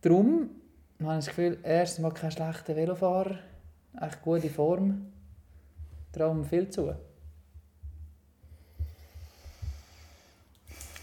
[0.00, 0.50] Darum
[1.00, 3.38] habe ich das Gefühl, erstens mal kein schlechter Velofahrer,
[4.02, 5.12] echt gute Form.
[6.12, 6.92] Traum viel zu.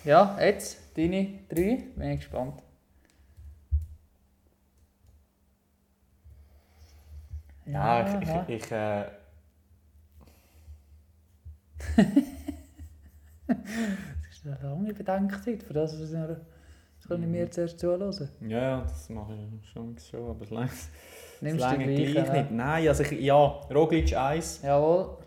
[0.04, 2.63] Ja, jetzt deine drei, bin ich gespannt.
[7.66, 8.46] Ja, ich, aha.
[8.48, 9.06] ich, ich äh,
[13.48, 13.58] Das
[14.32, 18.14] ist eine lange Bedenkzeit für das, was ich das kann ich mir zuerst zuhören.
[18.48, 20.72] ja, ja, das mache ich schon, schon aber es langt
[21.42, 22.32] Nimmst du lange die gleich gleichen?
[22.32, 22.52] nicht.
[22.52, 24.62] Nein, also ich, ja, Roglic 1.
[24.62, 25.18] Jawohl.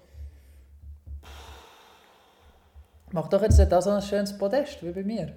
[3.12, 5.34] Mach doch jetzt nicht auch so ein schönes Podest wie bei mir.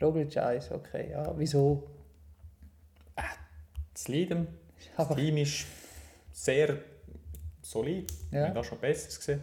[0.00, 1.10] Roglic 1, okay.
[1.10, 1.86] Ja, wieso?
[3.94, 4.46] Das Leiden,
[4.96, 5.64] das Aber, Team ist
[6.32, 6.76] sehr
[7.60, 8.10] solid.
[8.30, 8.46] Ja.
[8.48, 9.42] Wir haben schon Besseres gesehen.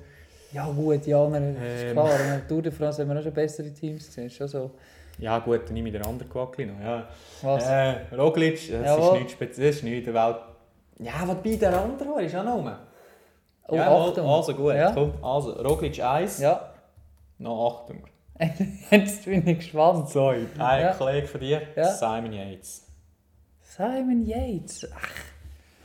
[0.51, 1.91] ja gut, ja, man ist Ähm.
[1.93, 2.19] klar.
[2.19, 4.29] In der Tour de France haben wir auch schon bessere Teams gesehen.
[4.29, 4.71] Schon so.
[5.19, 6.79] Ja gut, dann nehme ich den anderen Quackli noch.
[6.79, 7.07] Ja.
[7.41, 7.65] Was?
[7.67, 9.05] Äh, Roglic, das Jawohl.
[9.07, 10.37] ist nichts Spezielles, das ist nichts in der Welt.
[10.99, 12.71] Ja, was bei der anderen war, ist auch noch rum.
[13.67, 14.27] oh, ja, Achtung.
[14.27, 14.91] Also gut, Ja.
[14.91, 15.13] komm.
[15.23, 16.73] Also, Roglic 1, Ja,
[17.37, 18.03] noch Achtung.
[18.91, 20.09] jetzt bin ich gespannt.
[20.09, 20.93] So, ein Ja.
[20.93, 21.85] Kollege von dir, Ja.
[21.93, 22.85] Simon Yates.
[23.80, 24.86] Simon Yates.
[24.93, 25.07] Ach,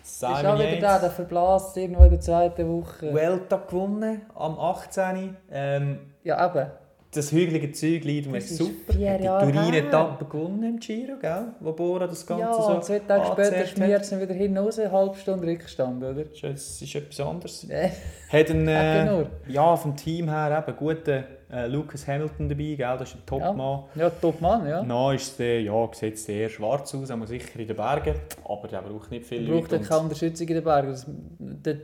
[0.03, 3.13] ist auch Simon wieder der, Yates, der verblasst irgendwo in der zweiten Woche.
[3.15, 5.37] Vuelta gewonnen am 18.
[5.53, 6.71] Ähm, Ja, eben.
[7.13, 8.95] das hügelige Zeug liegt mir super.
[8.95, 11.53] Hat die Turin-Etappe gewonnen im Giro, gell?
[11.61, 14.91] Wo Bora das Ganze Ja, so zwei Tage später schmiert es wieder hin raus, eine
[14.91, 16.25] halbe Stunde Rückstand, oder?
[16.25, 16.43] Das
[16.83, 17.71] ist- etwas anderes.
[17.71, 17.91] Äh,
[18.29, 21.23] Hat einen, äh, ja, vom Team her eben guten
[21.53, 22.97] äh, Lucas Hamilton dabei, gell?
[22.99, 23.85] das ist ein Topmann.
[23.95, 24.83] ja, top Mann, ja.
[24.83, 28.15] Dann ist der, ja, sieht es eher schwarz aus, aber sicher in den Bergen.
[28.49, 29.83] Aber der braucht nicht viel braucht Leute.
[29.85, 30.89] ja keine Unterstützung in den Bergen.
[30.91, 31.75] Das, der,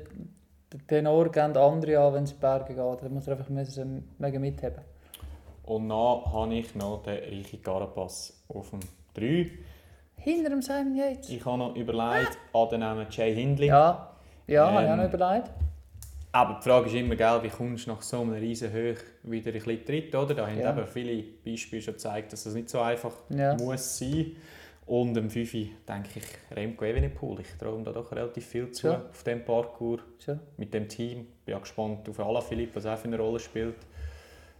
[0.72, 2.76] der Tenor geben andere an, wenn es in die Berge geht.
[3.02, 4.80] Da muss er einfach müssen, mega mitheben.
[5.64, 8.80] Und dann habe ich noch den Richi Carapaz auf dem
[9.14, 9.50] 3.
[10.16, 11.28] Hinter dem Simon Yates.
[11.30, 13.68] Ich habe noch überlegt, an den Namen Jay Hindley.
[13.68, 14.10] Ja,
[14.46, 15.50] ja, habe ich auch Ähm, noch überlegt.
[16.32, 19.50] Aber die Frage ist immer, gell, wie kommst du nach so einer riesen Höhe wieder
[19.50, 20.34] ein bisschen tritt, oder?
[20.34, 20.70] Da haben Ja.
[20.76, 23.54] eben viele Beispiele schon gezeigt, dass das nicht so einfach Ja.
[23.56, 24.36] muss sein.
[24.86, 25.52] Und am 5.
[25.88, 27.40] denke ich, Remco Evenepoel.
[27.40, 29.02] Ich traue ihm da doch relativ viel zu Ja.
[29.10, 30.40] auf Parcours Schon.
[30.56, 31.26] mit dem Team.
[31.44, 33.76] Bin auch gespannt auf Alaphilippe, was für eine Rolle spielt.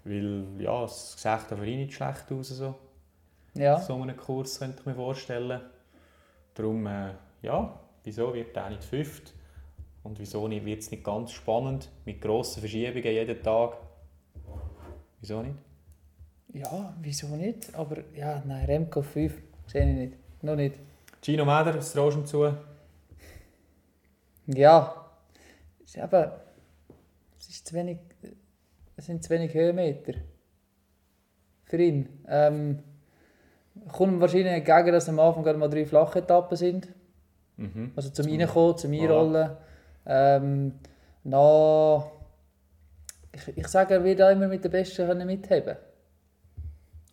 [0.05, 2.75] Weil, ja, es sieht auch für ihn nicht schlecht aus, so.
[3.55, 3.79] Ja.
[3.81, 5.61] so einen Kurs, könnte ich mir vorstellen.
[6.55, 7.11] Darum, äh,
[7.43, 9.33] ja, wieso wird er nicht fünft?
[10.03, 13.77] Und wieso nicht- wird es nicht ganz spannend, mit grossen Verschiebungen jeden Tag?
[15.21, 15.57] Wieso nicht?
[16.53, 17.73] ja, wieso nicht?
[17.75, 20.17] Aber ja, nein, Remco 5 sehe ich nicht.
[20.43, 20.75] Noch nicht.
[21.23, 22.55] Gino Meder, was traust du ihm zu?
[24.47, 25.07] Ja,
[25.85, 26.31] es ist eben,
[27.39, 27.99] es, ist zu wenig,
[28.97, 30.15] es sind zu wenig Höhenmeter
[31.65, 32.09] für ihn.
[32.27, 32.83] Ähm,
[33.93, 36.89] kommt wahrscheinlich entgegen, dass am Anfang gerade mal drei flache Etappen sind.
[37.59, 37.93] Mhm.
[37.95, 39.57] Also zum Reinkommen, zum Einrollen.
[40.07, 40.73] Ähm,
[41.25, 42.05] na,
[43.33, 45.77] ich, ich sage, er wird auch immer mit den Besten können mitheben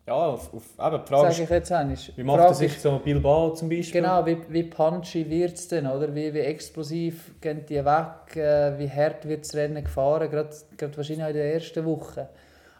[0.07, 1.97] Ja, auf, auf, eben, die Frage ist, jetzt einmal.
[2.15, 4.01] wie macht er sich so Bilbao zum Beispiel?
[4.01, 6.13] Genau, wie, wie punchy wird es denn, oder?
[6.15, 10.97] Wie, wie explosiv gehen die weg, äh, wie hart wird das Rennen gefahren, gerade, gerade
[10.97, 12.29] wahrscheinlich auch in der ersten Woche.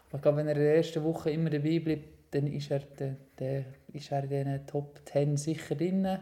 [0.08, 2.80] Aber ich glaube, wenn er in der ersten Woche immer dabei bleibt, dann ist er,
[2.98, 6.18] der, der, ist er in den Top 10 sicher drin.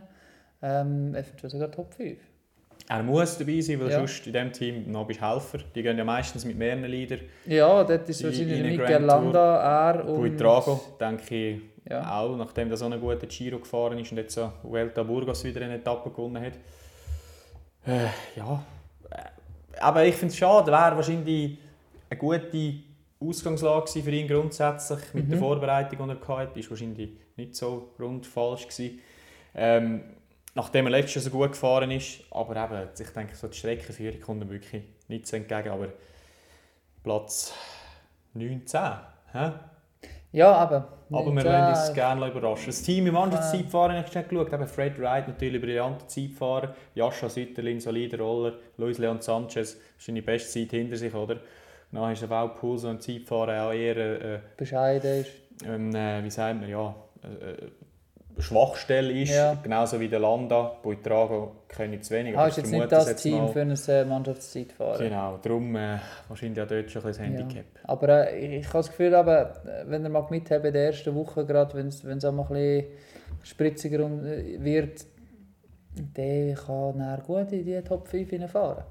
[0.62, 2.18] Ähm, eventuell sogar Top 5.
[2.89, 3.99] Er muss dabei sein, weil Ja.
[3.99, 5.59] sonst in diesem Team noch bist Helfer.
[5.74, 7.20] Die gehen ja meistens mit mehreren Liedern.
[7.47, 9.05] Ja, dort ist In- wahrscheinlich der Mikel.
[9.07, 10.20] Landa, er und...
[10.20, 11.61] Buitrago, denke ich,
[11.91, 12.20] Ja.
[12.20, 15.62] auch, nachdem er so einen guten Giro gefahren ist und jetzt so Vuelta Burgos wieder
[15.62, 16.53] eine Etappe gewonnen hat.
[17.87, 18.07] Äh,
[18.37, 18.62] ja,
[19.80, 21.59] aber ich finde es schade, wäre wahrscheinlich
[22.11, 22.74] eine gute
[23.20, 25.41] Ausgangslage für ihn grundsätzlich mit der Mhm.
[25.41, 29.01] Vorbereitung, die er hatte, ist wahrscheinlich nicht so rund falsch gewesen.
[29.55, 30.01] Ähm,
[30.57, 34.20] nachdem er letztes Jahr so gut gefahren ist, aber eben, ich denke, so die Streckenführung
[34.20, 35.88] kommt ihm wirklich nicht so entgegen, aber
[37.04, 37.52] Platz
[38.34, 38.80] 19,
[39.32, 39.52] hä?
[40.32, 40.88] Ja, aber...
[41.12, 42.66] Aber wir wollen uns gerne überraschen.
[42.66, 44.52] Das Team im Mannschaftszeitfahren habe ich schnell geschaut.
[44.52, 46.74] Eben Fred Wright, natürlich brillanter Zeitfahrer.
[46.94, 48.54] Jascha Sütterlin, solider Roller.
[48.76, 51.36] Luis Leon Sanchez, die beste Zeit hinter sich, oder?
[51.92, 55.30] Dann ist auch Pool, so ein Zeitfahren auch eher, äh, Bescheiden ist.
[55.64, 57.70] äh, wie sagt man, ja, äh, äh,
[58.39, 59.30] Schwachstelle ist.
[59.30, 59.55] Ja.
[59.62, 60.76] Genauso wie der Landa.
[60.82, 62.37] Buitrago kenne ich zu wenig.
[62.37, 64.99] Ah, ist jetzt nicht das Team für ein Mannschaftszeitfahren.
[64.99, 67.24] Genau, darum äh, wahrscheinlich auch dort schon ein das Ja.
[67.24, 67.64] Handicap.
[67.84, 70.87] Aber äh, ich, ich habe das Gefühl, aber, äh, wenn er mal mithaben in der
[70.87, 72.84] ersten Woche, gerade wenn es auch mal ein bisschen
[73.43, 75.07] spritziger äh, wird,
[75.95, 78.84] der kann dann gut in die Top 5 hineinfahren.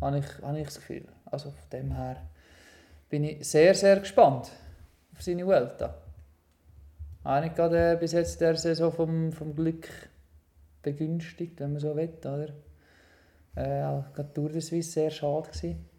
[0.00, 1.06] Habe ich, habe ich das Gefühl.
[1.24, 2.16] Also von dem her
[3.08, 4.50] bin ich sehr, sehr gespannt
[5.14, 5.94] auf seine Vuelta.
[7.24, 9.88] Habe ich gerade äh, bis jetzt der Saison vom, vom Glück
[10.82, 12.48] begünstigt, wenn man so will, oder?
[13.56, 15.92] Äh, ja, gerade Tour de Suisse sehr schade gewesen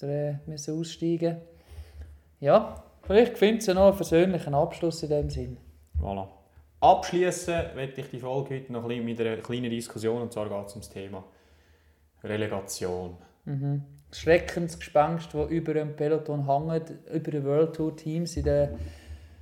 [0.00, 1.36] dass er äh, müssen aussteigen
[2.40, 5.56] Ja, vielleicht findet es noch einen versöhnlichen Abschluss in dem Sinn.
[6.00, 6.28] Voilà.
[6.80, 10.74] Abschließen möchte ich die Folge heute noch mit einer kleinen Diskussion und zwar geht es
[10.74, 11.24] um das Thema
[12.22, 13.16] Relegation.
[13.46, 13.82] Mhm.
[14.10, 18.68] Das Schreckensgespenst, das über dem Peloton hängt, über die World Tour Teams in den,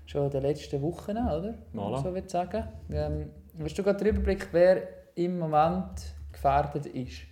[0.07, 1.55] schon in den letzten Wochen, oder?
[1.75, 2.03] Voilà.
[2.03, 2.65] So will sagen.
[2.91, 3.31] Ähm,
[3.63, 4.83] hast du gerade den Überblick, wer
[5.15, 7.23] im Moment gefährdet ist?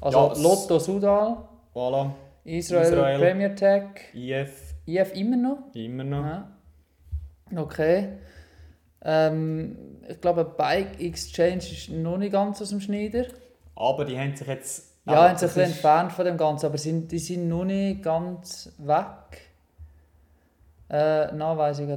[0.00, 1.36] Also Ja, Lotto Sudal,
[1.74, 2.10] Voilà.
[2.44, 3.18] Israel, Israel.
[3.18, 3.84] Premier Tech,
[4.14, 5.58] IF IF immer noch.
[5.74, 6.24] immer noch.
[6.24, 6.48] Ja.
[7.56, 8.08] Okay.
[9.02, 9.76] Ähm,
[10.08, 13.26] ich glaube, Bike Exchange ist noch nicht ganz aus dem Schneider.
[13.76, 14.86] Aber die haben sich jetzt.
[15.06, 18.02] Ja, haben sich ein bisschen entfernt von dem Ganzen, aber sind, die sind noch nicht
[18.02, 19.47] ganz weg.
[20.90, 21.88] Äh, na, weiss ich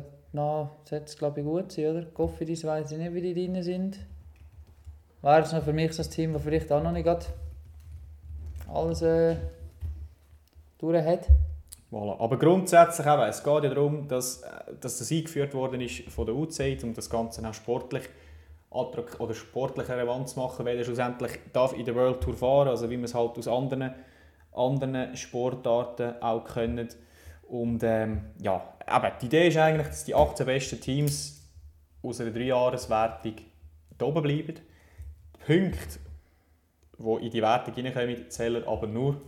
[0.91, 2.05] es glaube ich gut sein, oder?
[2.05, 3.99] Cofidis weiss ich nicht, wie die drin sind.
[5.21, 7.07] Wäre es noch für mich so ein Team, das vielleicht auch noch nicht
[8.67, 9.35] alles äh,
[10.77, 11.27] durch hat.
[11.91, 12.19] Voilà.
[12.19, 14.47] Aber grundsätzlich eben, es geht ja darum, dass, äh,
[14.79, 18.03] dass das eingeführt worden ist von der UCI, um das Ganze auch sportlich
[18.71, 22.89] oder sportlich relevant zu machen, weil er schlussendlich darf in der World Tour fahren, also
[22.89, 23.93] wie man es halt aus anderen,
[24.53, 26.87] anderen Sportarten auch können.
[27.51, 31.41] Und ähm, ja, aber die Idee ist eigentlich, dass die 18 besten Teams
[32.01, 33.33] aus einer Dreijahreswertung
[33.97, 34.55] da oben bleiben.
[35.35, 35.99] Die Punkte,
[36.97, 39.19] die in die Wertung hineinkommen, zählen aber nur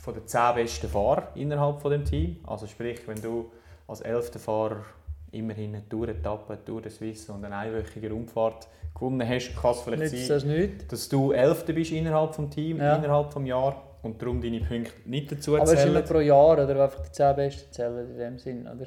[0.00, 2.40] von den 10 besten Fahrern innerhalb von dem Team.
[2.48, 3.52] Also sprich, wenn du
[3.86, 4.42] als 11.
[4.42, 4.82] Fahrer
[5.30, 9.80] immerhin eine Tour-Etappe, eine Tour de Suisse und eine einwöchige Rundfahrt gewonnen hast, kann es
[9.82, 12.96] vielleicht Nützt sein, das dass du Elfter bist innerhalb des Teams, Ja.
[12.96, 16.04] innerhalb des Jahres und darum deine Punkte nicht dazu Aber es ist immer zählen.
[16.06, 18.86] pro Jahr oder einfach die 10 besten zählen in dem Sinn, oder?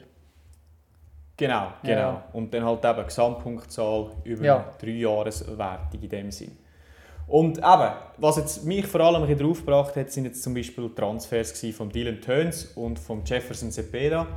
[1.37, 1.95] Genau, genau.
[1.95, 2.25] Ja.
[2.33, 4.55] Und dann halt eben Gesamtpunktzahl über Ja.
[4.57, 6.57] eine Dreijahreswertung in dem Sinn.
[7.27, 10.89] Und eben, was jetzt mich vor allem ein bisschen draufgebracht hat, sind jetzt zum Beispiel
[10.93, 14.27] Transfers von Dylan Töns und von Jefferson Cepeda,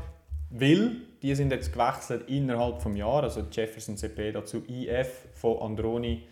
[0.50, 6.22] weil die sind jetzt gewechselt innerhalb des Jahres, also Jefferson Cepeda zu IF von Androni,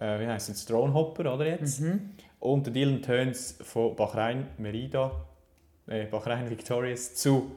[0.00, 1.80] äh, wie heißt es, Stronehopper, oder jetzt?
[1.80, 2.10] Mhm.
[2.44, 5.12] Und der Dylan Töns von Bahrain Merida,
[5.86, 7.56] äh, Bahrain Victorious zu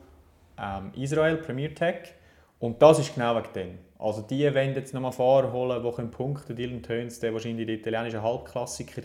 [0.58, 2.14] ähm, Israel Premier Tech.
[2.60, 3.78] Und das ist genau wegen dem.
[4.00, 6.56] Also die wollen jetzt nochmal Fahrer holen, die können punkten.
[6.56, 9.02] Dylan Töns, der wahrscheinlich der italienische Halbklassiker.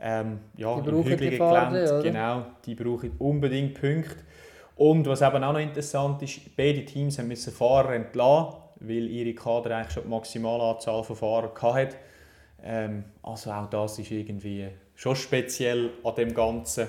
[0.00, 2.00] Ähm, ja, Die im hügeligen Gelände?
[2.02, 4.16] Genau, die brauchen unbedingt Punkte.
[4.76, 9.34] Und was eben auch noch interessant ist, beide Teams haben müssen Fahrer entlassen, weil ihre
[9.34, 11.96] Kader eigentlich schon die Maximalanzahl von Fahrern hatte.
[12.64, 14.68] Ähm, also auch das ist irgendwie
[15.02, 16.86] schon speziell an dem Ganzen.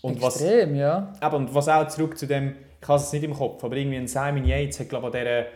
[0.00, 1.12] Und was, Extrem, ja.
[1.22, 3.98] Eben, und was auch zurück zu dem, ich habe es nicht im Kopf, aber irgendwie
[3.98, 5.46] ein Simon Yates hat glaube ich, an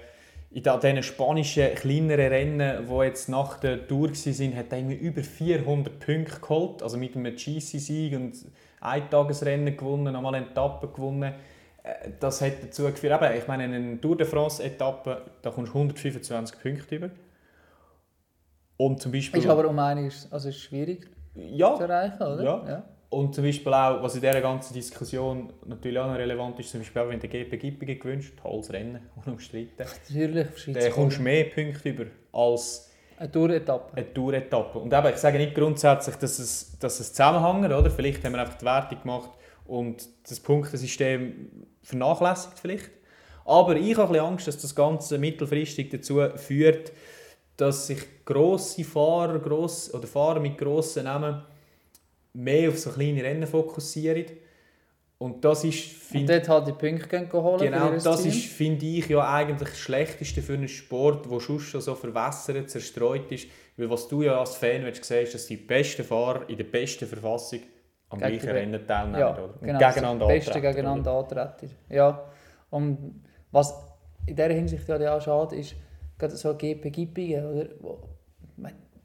[0.53, 4.97] dieser, in diesen spanischen kleineren Rennen, die jetzt nach der Tour waren, hat er irgendwie
[4.97, 8.34] über 400 Punkte geholt, also mit einem GC-Sieg und
[8.80, 11.32] Eintagesrennen gewonnen, nochmal eine Etappe gewonnen.
[11.82, 15.72] Äh, Das hat dazu geführt, eben, ich meine, in einer Tour de France-Etappe, da kommst
[15.72, 17.11] du 125 Punkte über.
[18.76, 19.41] Und zum Beispiel...
[19.41, 21.09] Ist aber um einiges also ist schwierig
[21.39, 22.43] ja, zu erreichen, oder?
[22.45, 22.84] Ja.
[23.11, 26.80] Und zum Beispiel auch, was in dieser ganzen Diskussion natürlich auch noch relevant ist, zum
[26.80, 31.45] Beispiel auch, wenn der GP Gippingen gewünscht, tolles Rennen, unumstritten, Natürlich dann kommst du mehr
[31.45, 33.97] Punkte über als Eine Tour-Etappe.
[33.97, 34.78] eine Tour-Etappe.
[34.78, 37.91] Und eben, ich sage nicht grundsätzlich, dass es, dass es zusammenhängt, oder?
[37.91, 39.30] Vielleicht haben wir einfach die Wertung gemacht
[39.66, 42.91] und das Punktesystem vernachlässigt vielleicht.
[43.47, 46.93] Aber ich habe ein bisschen Angst, dass das Ganze mittelfristig dazu führt,
[47.59, 51.42] dass sich grosse Fahrer gross, oder Fahrer mit grossen Namen
[52.32, 54.26] mehr auf so kleine Rennen fokussieren.
[55.18, 58.30] Und das ist, finde dort halt die Punkte gehen holen Genau, das Team.
[58.30, 63.30] ist, finde ich, ja eigentlich das Schlechteste für einen Sport, der schon so verwässert, zerstreut
[63.32, 63.48] ist.
[63.76, 67.09] Weil was du ja als Fan willst, siehst, dass die besten Fahrer in der besten
[67.09, 67.61] Verfassung
[68.11, 69.18] am Gegen gleichen Rennen teilnehmen.
[69.18, 69.54] Ja, oder?
[69.61, 69.78] Genau.
[69.78, 71.70] gegeneinander das Beste antreten, gegeneinander antreten.
[71.90, 72.30] Ja.
[72.70, 73.74] Und was
[74.26, 75.74] in dieser Hinsicht ja auch schade ist,
[76.18, 77.68] gerade so GP Gippingen, oder?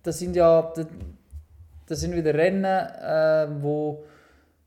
[0.01, 0.73] Das sind ja
[1.85, 4.03] das, sind wieder Rennen, äh, wo,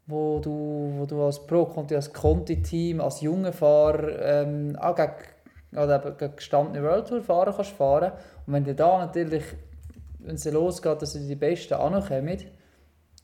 [0.07, 5.13] wo, du, wo du als Pro Conti, als Conti-Team, als junger Fahrer ähm, auch gegen,
[5.73, 8.13] oder eben gegen gestandene World Tour Fahrer kannst fahren.
[8.47, 9.45] Und wenn du da natürlich,
[10.21, 12.39] wenn es losgeht, dass die Besten ankommen,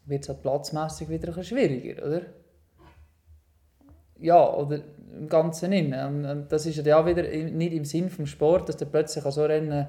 [0.04, 2.22] wird es halt platzmässig wieder ein bisschen schwieriger, oder?
[4.18, 4.80] Ja, oder
[5.18, 6.24] im Ganzen innen.
[6.24, 9.32] Und, das ist ja auch wieder nicht im Sinn vom Sport, dass der plötzlich an
[9.32, 9.86] so Rennen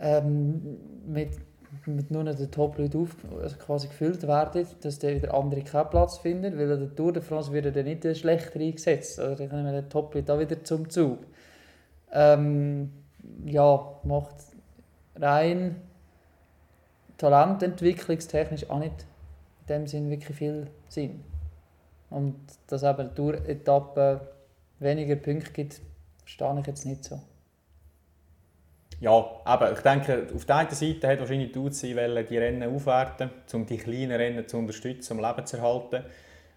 [0.00, 1.30] ähm, mit,
[1.86, 3.08] mit nur den Top-Leuten
[3.42, 7.12] also quasi gefüllt werden, dass der wieder andere keinen Platz finden, weil an der Tour
[7.12, 9.18] de France wird er nicht schlechter eingesetzt.
[9.18, 11.18] Oder dann kommen die Top-Leute wieder zum Zug.
[12.12, 12.92] Ähm,
[13.44, 14.36] ja, macht
[15.16, 15.76] rein
[17.18, 19.06] talententwicklungstechnisch auch nicht
[19.60, 21.22] in dem Sinn wirklich viel Sinn.
[22.10, 22.36] Und
[22.68, 24.20] dass eben eine Tour-Etappe
[24.78, 25.80] weniger Punkte gibt,
[26.20, 27.20] verstehe ich jetzt nicht so.
[29.00, 31.94] Ja, aber ich denke, auf der einen Seite hat wahrscheinlich die UCI
[32.28, 36.02] die Rennen aufwerten, um die kleinen Rennen zu unterstützen, um Leben zu erhalten.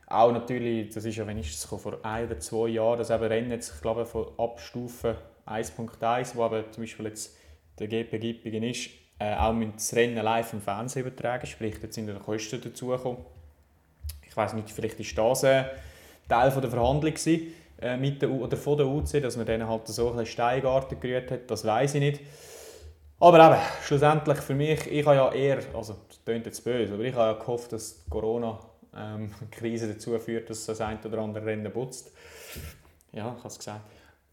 [0.07, 3.23] Auch natürlich, das ist ja, wenn ist es vor ein oder zwei Jahren, dass eben
[3.23, 7.37] Rennen jetzt, ich glaube, von Abstufe 1.1, wo aber zum Beispiel jetzt
[7.77, 12.07] der GP Gippingen ist, äh, auch das Rennen live im Fernsehen übertragen, sprich, jetzt sind
[12.07, 13.23] dann Kosten dazugekommen.
[14.27, 15.65] Ich weiß nicht, vielleicht ist das ein
[16.27, 19.45] Teil von der Verhandlung gewesen, äh, mit der, U- oder von der UC, dass man
[19.45, 22.21] denen halt so ein bisschen Steingarten gerührt hat, das weiß ich nicht.
[23.19, 27.03] Aber eben, schlussendlich für mich, ich habe ja eher, also das klingt jetzt böse, aber
[27.03, 31.71] ich habe ja gehofft, dass die Corona-Krise dazu führt, dass das ein oder andere Rennen
[31.71, 32.11] putzt.
[33.11, 33.81] Ja, ich habe es gesagt.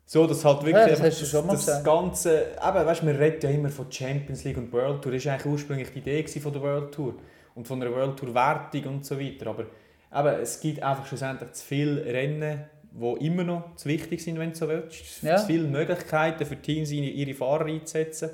[0.07, 1.85] So, dass halt wirklich Ja, das du das, das.
[1.85, 5.35] Ganze, eben, weißt, man redet ja immer von Champions League und World Tour, das war
[5.35, 7.15] eigentlich ursprünglich die Idee von der World Tour
[7.55, 9.67] und von einer World Tour Wertung und so weiter, aber
[10.33, 14.51] eben, es gibt einfach schlussendlich zu viele Rennen, die immer noch zu wichtig sind, wenn
[14.51, 15.23] du so willst.
[15.23, 15.37] Ja.
[15.37, 18.31] Zu viele Möglichkeiten für Teams, ihre ihre Fahrer einzusetzen.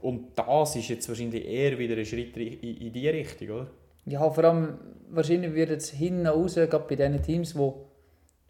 [0.00, 3.66] Und das ist jetzt wahrscheinlich eher wieder ein Schritt in, in die Richtung, oder?
[4.06, 4.78] Ja, vor allem
[5.10, 7.58] wahrscheinlich wird es hinten raus, gerade bei diesen Teams, die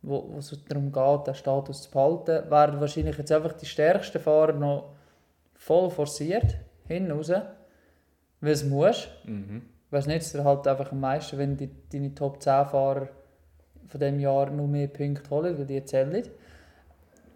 [0.02, 4.20] wo, wo es darum geht, den Status zu behalten, werden wahrscheinlich jetzt einfach die stärksten
[4.20, 4.94] Fahrer noch
[5.54, 7.32] voll forciert, hin raus,
[8.40, 9.08] weil es muss.
[9.24, 9.62] Mhm.
[9.90, 13.08] Was nützt dir halt einfach am meisten, wenn die, deine Top 10 Fahrer
[13.88, 16.22] von dem Jahr noch mehr Punkte holen, weil die zählen.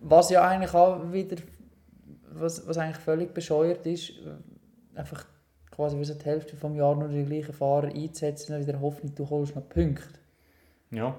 [0.01, 1.37] Was ja eigentlich auch wieder,
[2.31, 4.13] was, was eigentlich völlig bescheuert ist,
[4.95, 5.27] einfach
[5.71, 9.29] quasi so die Hälfte vom Jahr nur die gleichen Fahrer einzusetzen und wieder hoffen, du
[9.29, 10.19] holst noch Punkte.
[10.91, 11.17] Ja.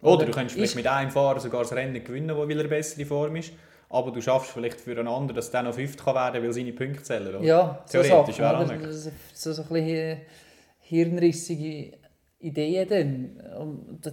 [0.00, 2.68] Oder, Oder du könntest vielleicht mit einem Fahrer sogar das Rennen gewinnen, wo weil er
[2.68, 3.52] bessere Form ist.
[3.90, 6.52] Aber du schaffst vielleicht für einen anderen, dass der noch Fünft kann werden kann, weil
[6.52, 7.34] seine Punkte zählen.
[7.34, 7.42] Oder?
[7.42, 8.96] Ja, so Theoretisch Sachen, wäre auch möglich.
[8.96, 10.20] So, so, so ein bisschen
[10.78, 11.98] hirnrissige
[12.38, 13.56] Ideen dann.
[13.56, 14.12] Und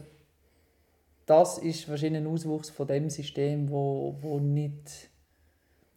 [1.28, 5.10] das ist wahrscheinlich ein Auswuchs von dem System, wo, wo nicht,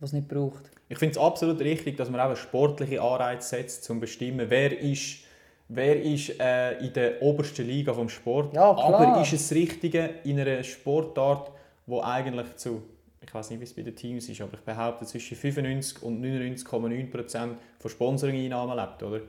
[0.00, 0.70] was nicht braucht.
[0.88, 4.50] Ich finde es absolut richtig, dass man auch einen sportlichen Anreiz setzt, um zu bestimmen,
[4.50, 5.20] wer ist,
[5.68, 8.54] wer ist äh, in der obersten Liga vom Sport.
[8.54, 8.76] Ja.
[8.76, 11.52] Aber ist es das Richtige in einer Sportart,
[11.86, 12.82] wo eigentlich zu,
[13.22, 16.20] ich weiß nicht, wie es bei den Teams ist, aber ich behaupte, zwischen 95 und
[16.20, 19.20] 99,9 Prozent von Sponsoring-Einnahmen lebt, oder?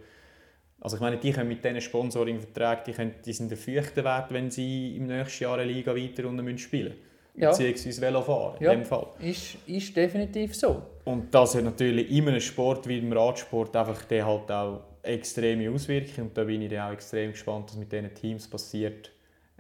[0.82, 4.34] Also ich meine, die können mit diesen Sponsoring-Verträgen, die, können, die sind der Fürchten wert,
[4.34, 7.42] wenn sie im nächsten Jahr eine Liga weiter unten müssen spielen müssen.
[7.42, 7.52] Ja.
[7.52, 8.74] Beziehungsweise Velo fahren, Ja.
[8.74, 9.08] in dem Fall.
[9.20, 10.82] Ist, ist definitiv so.
[11.06, 15.70] Und das hat natürlich in einem Sport wie im Radsport einfach der halt auch extreme
[15.72, 16.28] Auswirkungen.
[16.28, 19.12] Und da bin ich dann auch extrem gespannt, was mit diesen Teams passiert,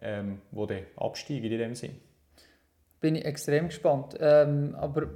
[0.01, 1.95] ähm, die dann absteigen in dem Sinn.
[2.99, 4.15] Bin ich extrem gespannt.
[4.19, 5.07] Ähm, aber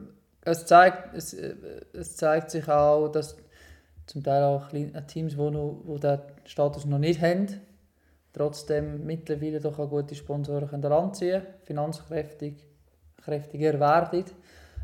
[0.41, 1.55] es zeigt, es, äh,
[1.93, 3.37] es zeigt sich auch, dass
[4.05, 4.69] zum Teil auch
[5.07, 7.47] Teams, noch, wo den Status noch nicht haben,
[8.33, 12.63] trotzdem mittlerweile doch auch gute Sponsoren können ranziehen können, finanzkräftig
[13.23, 14.25] kräftiger werden.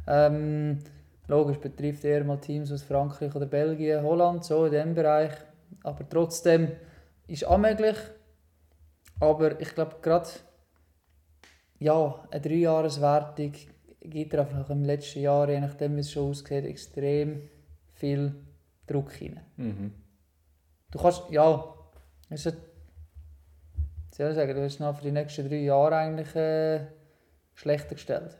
[0.07, 0.79] Ähm,
[1.27, 5.33] logisch betrifft eher mal Teams aus Frankreich oder Belgien, Holland, so in diesem Bereich.
[5.83, 6.71] Aber trotzdem
[7.27, 7.97] ist auch möglich.
[9.19, 10.29] Aber ich glaube, gerade
[11.79, 13.53] ja, eine Dreijahreswertung
[14.01, 17.49] gibt einfach im letzten Jahr, je nachdem wie es schon aussieht, extrem
[17.93, 18.35] viel
[18.87, 19.45] Druck hinein.
[19.57, 19.93] Mhm.
[20.91, 21.63] Du kannst, ja,
[22.29, 26.81] ist, wie soll ich sagen, du hast noch für die nächsten drei Jahre eigentlich äh,
[27.53, 28.37] schlechter gestellt.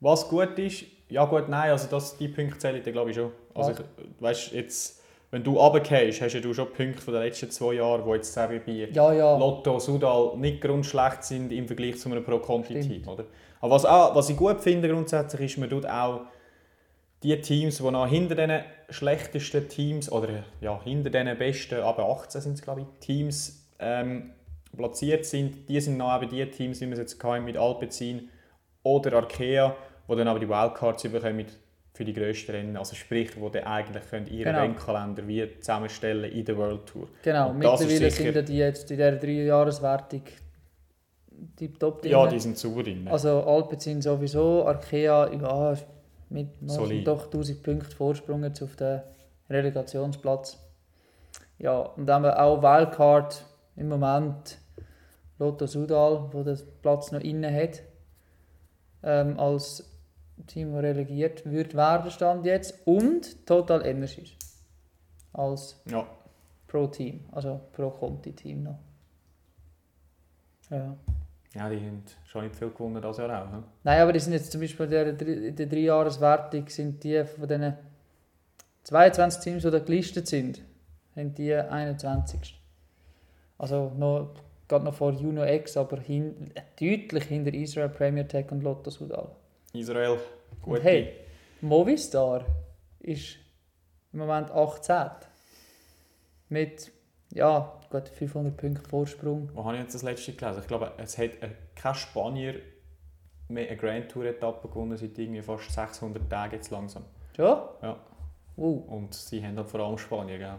[0.00, 3.32] Was gut ist, ja gut, nein, also das, die Punkte zählen dann glaube ich schon.
[3.54, 3.78] Also ich,
[4.22, 8.04] weißt, jetzt, wenn du runtergehst, hast ja du schon Punkte von den letzten zwei Jahren,
[8.04, 12.22] die jetzt eben bei Ja, ja, Lotto, Sudal nicht grundschlecht sind im Vergleich zu einem
[12.22, 13.08] Pro-Conti-Team.
[13.08, 13.24] oder?
[13.60, 16.26] Aber was, auch, was ich gut finde grundsätzlich ist, man tut auch
[17.22, 18.60] die Teams, die noch hinter den
[18.90, 24.30] schlechtesten Teams oder ja, hinter den besten, aber 18 sind es glaube ich, Teams ähm,
[24.76, 28.28] platziert sind, die sind noch eben die Teams, wie wir es jetzt hatten mit Alpecin
[28.82, 29.74] oder Arkea,
[30.08, 31.46] die dann aber die Wildcards bekommen
[31.94, 34.60] für die grössten Rennen, also sprich, die dann eigentlich können ihren Genau.
[34.60, 37.08] Rennkalender wie zusammenstellen in der World Tour.
[37.24, 37.50] genau.
[37.50, 40.22] Und das Mittlerweile sicher- sind die jetzt in dieser Dreijahreswertung
[41.56, 42.12] tiptop drin.
[42.12, 43.08] Ja, die sind zu drin.
[43.08, 45.76] Also Alpecin sowieso, Arkea ja,
[46.30, 49.02] mit noch doch 1000 Punkten Vorsprung jetzt auf den
[49.48, 50.58] Relegationsplatz.
[51.58, 53.44] Ja, und dann haben wir auch Wildcard
[53.76, 54.58] im Moment
[55.38, 57.82] Lotto Sudal, wo den Platz noch inne hat.
[59.02, 59.88] Ähm, als
[60.46, 62.86] Team, das relegiert wird werden, stand jetzt.
[62.86, 64.36] Und Total Energies
[65.32, 66.06] als ja.
[66.66, 68.78] Pro-Team, also Pro-Conti-Team noch.
[70.70, 70.96] Ja.
[71.54, 73.52] Ja, die haben schon nicht viel gewonnen das Jahr auch.
[73.52, 73.64] hm?
[73.82, 75.12] Nein, aber die sind jetzt zum Beispiel in der,
[75.52, 77.74] der Dreijahreswertung sind die von den
[78.84, 80.62] 22 Teams, die da gelistet sind,
[81.16, 82.58] haben die 21.
[83.58, 84.34] Also noch,
[84.68, 89.30] gerade noch vor Juno X, aber hin, deutlich hinter Israel, Premier Tech und Lotto Sudal.
[89.72, 90.18] Israel,
[90.62, 90.82] gute.
[90.82, 91.12] hey,
[91.60, 92.44] Movistar
[93.00, 93.36] ist
[94.12, 95.10] im Moment 18.
[96.48, 96.90] Mit
[97.30, 99.50] ja, gut 500 Punkten Vorsprung.
[99.54, 100.60] Wo habe ich jetzt das letzte gelesen?
[100.60, 102.54] Ich glaube, es hat äh, kein Spanier
[103.48, 107.04] mehr eine Grand Tour Etappe gewonnen seit irgendwie fast 600 Tagen jetzt langsam.
[107.36, 107.68] Ja?
[107.82, 107.96] Ja.
[108.56, 108.84] Wow.
[108.88, 110.54] Und sie haben halt vor allem Spanier, gell?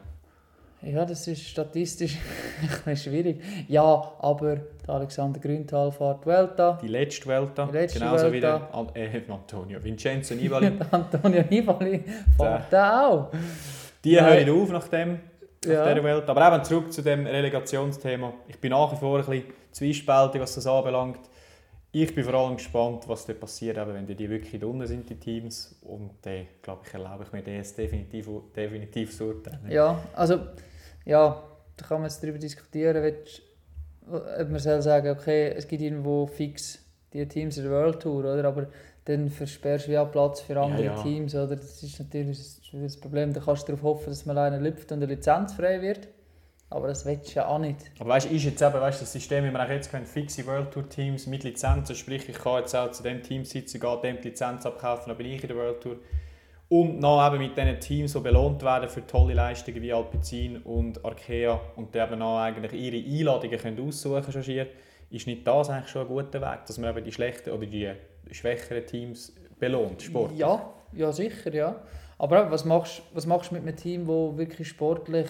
[0.81, 2.17] Ja, das ist statistisch
[2.95, 3.41] schwierig.
[3.67, 3.83] Ja,
[4.19, 4.55] aber
[4.87, 6.79] der Alexander Grünthal fährt Vuelta.
[6.81, 8.59] Die letzte Welta, Die letzte genauso wie Vuelta.
[8.59, 10.71] der An äh, Antonio Vincenzo Nibali.
[10.91, 12.03] Antonio Nibali
[12.37, 13.27] fährt da auch.
[14.05, 14.45] Die Nein.
[14.47, 15.19] hören auf nach dem,
[15.65, 15.91] Ja.
[15.93, 16.29] dieser Welt.
[16.29, 18.33] Aber eben zurück zu dem Relegationsthema.
[18.47, 21.19] Ich bin nach wie vor ein bisschen zwiespältig, was das anbelangt.
[21.91, 25.15] Ich bin vor allem gespannt, was dann passiert, eben, wenn die wirklich unten sind, die
[25.15, 25.75] Teams.
[25.81, 29.69] Und dann, glaube ich, erlaube ich mir das definitiv, definitiv zu urteilen.
[29.69, 30.39] Ja, also,
[31.05, 31.41] ja,
[31.75, 33.41] da kann man jetzt darüber diskutieren, willst-
[34.11, 36.79] ob man soll sagen, okay, es gibt irgendwo fix
[37.11, 38.45] die Teams in der World Tour, oder?
[38.45, 38.67] Aber
[39.09, 41.01] dann versperrst du ja auch Platz für andere ja.
[41.01, 41.55] Teams, oder?
[41.55, 42.37] Das ist natürlich
[42.71, 43.33] das, Problem.
[43.33, 46.07] Da kannst du darauf hoffen, dass man alleine lüpft und eine Lizenz frei wird.
[46.69, 47.77] Aber das willst du ja auch nicht.
[47.99, 50.45] Aber weißt du, ist jetzt eben, weißt, das System, wie wir auch jetzt können, fixe
[50.45, 54.01] World Tour Teams mit Lizenzen, sprich ich kann jetzt auch zu dem Team sitzen, gehe
[54.03, 55.95] dem die Lizenz abkaufen, dann bin ich in der World Tour.
[56.67, 61.03] Und noch eben mit diesen Teams, die belohnt werden für tolle Leistungen wie Alpecin und
[61.03, 64.67] Arkea und die eben noch eigentlich ihre Einladungen können aussuchen schier,
[65.09, 67.91] ist nicht das eigentlich schon ein guter Weg, dass man eben die schlechten oder die
[68.31, 70.33] schwächeren Teams belohnt, Sport?
[70.33, 71.83] Ja, ja sicher, ja.
[72.17, 75.29] Aber was machst, was machst du mit einem Team, das wirklich sportlich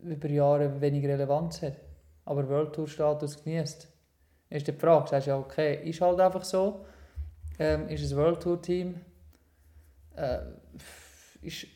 [0.00, 1.76] über Jahre wenig Relevanz hat,
[2.24, 3.88] aber World Tour Status genießt?
[4.50, 5.08] Ist die Frage.
[5.08, 6.84] Sagst du ja, okay, ist halt einfach so.
[7.58, 9.00] Ähm, ist ein World Tour Team.
[10.16, 10.40] Äh,
[11.42, 11.66] ist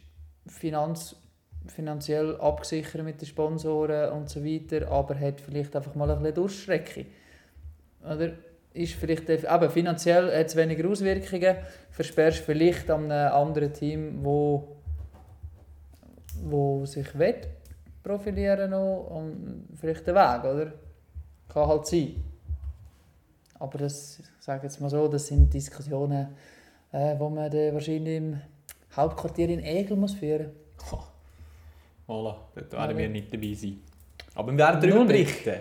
[0.47, 1.17] Finanz,
[1.67, 6.35] finanziell abgesichert mit den Sponsoren und so weiter, aber hat vielleicht einfach mal ein bisschen
[6.35, 7.07] Durchstrecke.
[8.09, 8.33] Oder?
[8.75, 11.57] Ist vielleicht eben, finanziell hat es weniger Auswirkungen,
[11.91, 14.77] versperrst vielleicht an einem anderen Team, wo,
[16.43, 17.41] wo sich will
[18.09, 20.73] profilieren noch und vielleicht den Weg, oder?
[21.49, 22.25] Kann halt sein.
[23.59, 26.29] Aber das, ich sage jetzt mal so, das sind Diskussionen,
[26.93, 28.41] äh, die man dann wahrscheinlich im
[28.97, 30.53] Hauptquartier in Egel muss führen
[30.91, 31.03] Oh.
[32.07, 33.83] Voilà, dort werden wir nicht dabei sein.
[34.35, 35.61] Aber wir werden darüber berichten.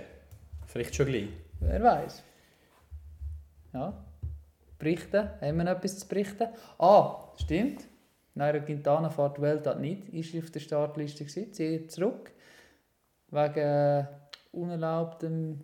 [0.67, 1.27] Vielleicht schon gleich.
[1.59, 2.23] Wer weiß.
[3.74, 3.93] Ja.
[4.80, 5.30] Berichten.
[5.41, 6.47] Haben wir noch etwas zu berichten?
[6.78, 7.84] Ah, stimmt.
[8.36, 10.09] Nairo Quintana fährt die Welt nicht.
[10.09, 11.53] Ist auf der Startliste gewesen.
[11.53, 12.32] Zieht zurück.
[13.30, 14.05] Wegen äh,
[14.51, 15.61] unerlaubtem...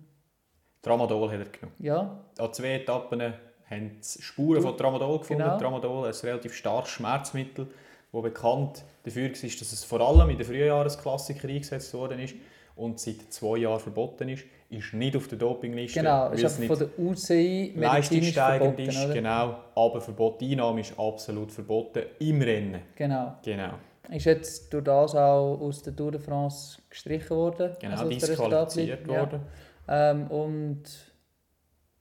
[0.82, 1.76] Tramadol hat er genommen.
[1.80, 3.22] Ja, An zwei Etappen
[3.70, 5.44] haben sie Spuren von Tramadol gefunden.
[5.44, 5.58] Genau.
[5.58, 7.68] Tramadol ist ein relativ starkes Schmerzmittel,
[8.12, 12.36] das bekannt dafür war, dass es vor allem in den Frühjahresklassiker eingesetzt worden ist
[12.76, 14.44] und seit zwei Jahren verboten ist.
[14.74, 16.32] Ist nicht auf der Dopingliste, genau.
[16.32, 19.06] Ist es von der UCI leistungssteigend verboten, ist.
[19.06, 19.14] oder?
[19.14, 22.82] Genau, aber Verbot Einnahme ist absolut verboten im Rennen.
[22.96, 23.36] Genau.
[23.44, 23.74] Genau,
[24.10, 27.76] Ist jetzt durch das auch aus der Tour de France gestrichen worden.
[27.80, 29.12] genau also disqualifiziert Resultatliste.
[29.12, 29.20] Ja.
[29.20, 29.42] worden.
[29.88, 30.84] Ähm, und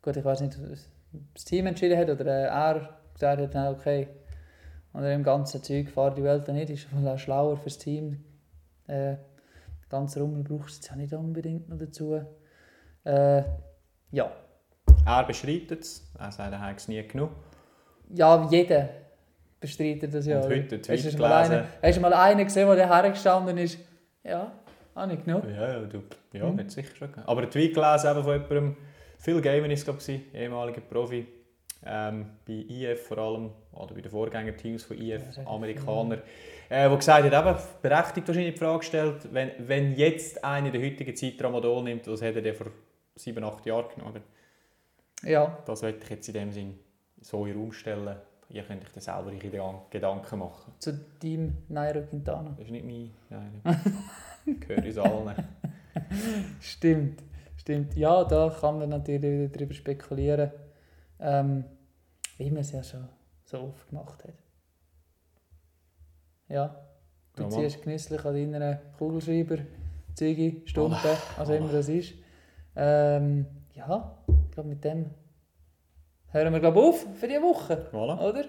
[0.00, 0.88] gut, ich weiß nicht, was
[1.34, 4.08] das Team entschieden hat oder äh, er gesagt hat, nein, okay.
[4.94, 8.24] Und im ganzen Zeug fahrt die Welt nicht, ist auch schlauer fürs Team.
[8.86, 9.16] Äh,
[9.88, 12.20] ganz Rummel brauchst du jetzt auch nicht unbedingt noch dazu.
[13.04, 13.42] Äh,
[14.10, 14.30] ja.
[15.04, 17.30] Er bestreitet es, er sagt, er hat es nie genug.
[18.14, 18.88] ja, jeder
[19.60, 20.38] bestreitet das ja.
[20.38, 23.58] Und heute einen hast Tweet du mal einen, hast du mal einen gesehen, der hergestanden
[23.58, 23.78] ist?
[24.24, 24.52] Ja,
[24.94, 25.44] auch nicht genug.
[25.48, 26.68] Ja, ja, du, ja Mhm.
[26.68, 27.26] sicher schon gegeben.
[27.26, 28.76] Aber ein Tweet gelesen eben von jemandem,
[29.18, 31.26] Phil Gaiman war es, ich, ehemaliger Profi,
[31.84, 36.18] ähm, bei IF vor allem, oder bei den Vorgängerteams von IF, Ja, Amerikaner,
[36.68, 40.72] äh, wo gesagt hat, eben, berechtigt wahrscheinlich die Frage gestellt, wenn, wenn jetzt einer in
[40.72, 42.66] der heutigen Zeit Tramadol nimmt, was hätte er denn vor
[43.14, 44.22] sieben, acht Jahren genommen?
[45.22, 46.78] Ja, Das möchte ich jetzt in dem Sinn
[47.20, 48.16] so in den Raum stellen.
[48.48, 50.72] Ihr könnt euch dann selber Gedan- Gedanken machen.
[50.78, 52.50] zu Team Nairo Quintana.
[52.56, 53.62] Das ist nicht mein, nein,
[54.60, 55.48] gehört uns allen.
[56.60, 57.22] Stimmt,
[57.56, 57.94] stimmt.
[57.96, 60.50] Ja, da kann man natürlich wieder darüber spekulieren,
[61.20, 61.64] ähm,
[62.36, 63.08] wie man es ja schon
[63.44, 64.34] so oft gemacht hat.
[66.48, 66.76] Ja,
[67.36, 69.58] du Ja, ziehst genüsslich an deinen Kugelschreiber,
[70.14, 71.72] Züge, Stunden, Voilà, was immer voilà.
[71.72, 72.14] das ist.
[72.76, 74.16] Ähm, ja,
[74.46, 75.10] ich glaube mit dem
[76.30, 78.18] hören wir glaub, auf für diese Woche, Voilà.
[78.20, 78.44] oder?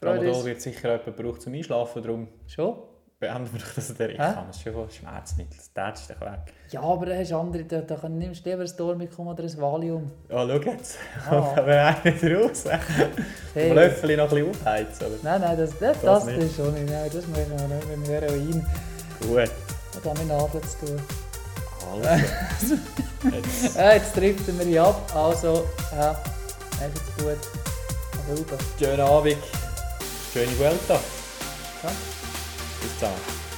[0.00, 2.74] Tramadol wird sicher jemand gebraucht zum Einschlafen, darum schon.
[3.18, 6.54] beenden wir doch das der Ich kann es schon Schmerzmittel, das tätst dich weg.
[6.70, 10.10] Ja, aber da hast andere, da, da nimmst du lieber ein Dormicum oder ein Valium.
[10.30, 10.98] Ja, schau jetzt.
[11.28, 11.40] Ah.
[11.54, 12.64] Kommen wir nicht raus.
[13.52, 13.72] Hey.
[13.72, 15.16] Löffel noch ein bisschen aufheizen, oder?
[15.24, 16.88] Nein, nein, das, das, Das das, ist schon nicht.
[16.88, 18.66] Nein, das ich auch nicht mit dem Heroin.
[19.20, 20.06] Gut.
[20.06, 21.00] Hat mit Nadeln zu tun.
[21.92, 22.74] Also.
[23.32, 23.76] Jetzt.
[23.76, 25.12] Äh, jetzt driften wir hier ab.
[25.14, 27.36] Also, ja, ist gut.
[28.28, 28.56] Rüber.
[28.78, 29.36] Schönen Abend.
[30.32, 30.94] Schöne Vuelta.
[31.82, 31.90] Ja.
[32.80, 33.49] Bis dann.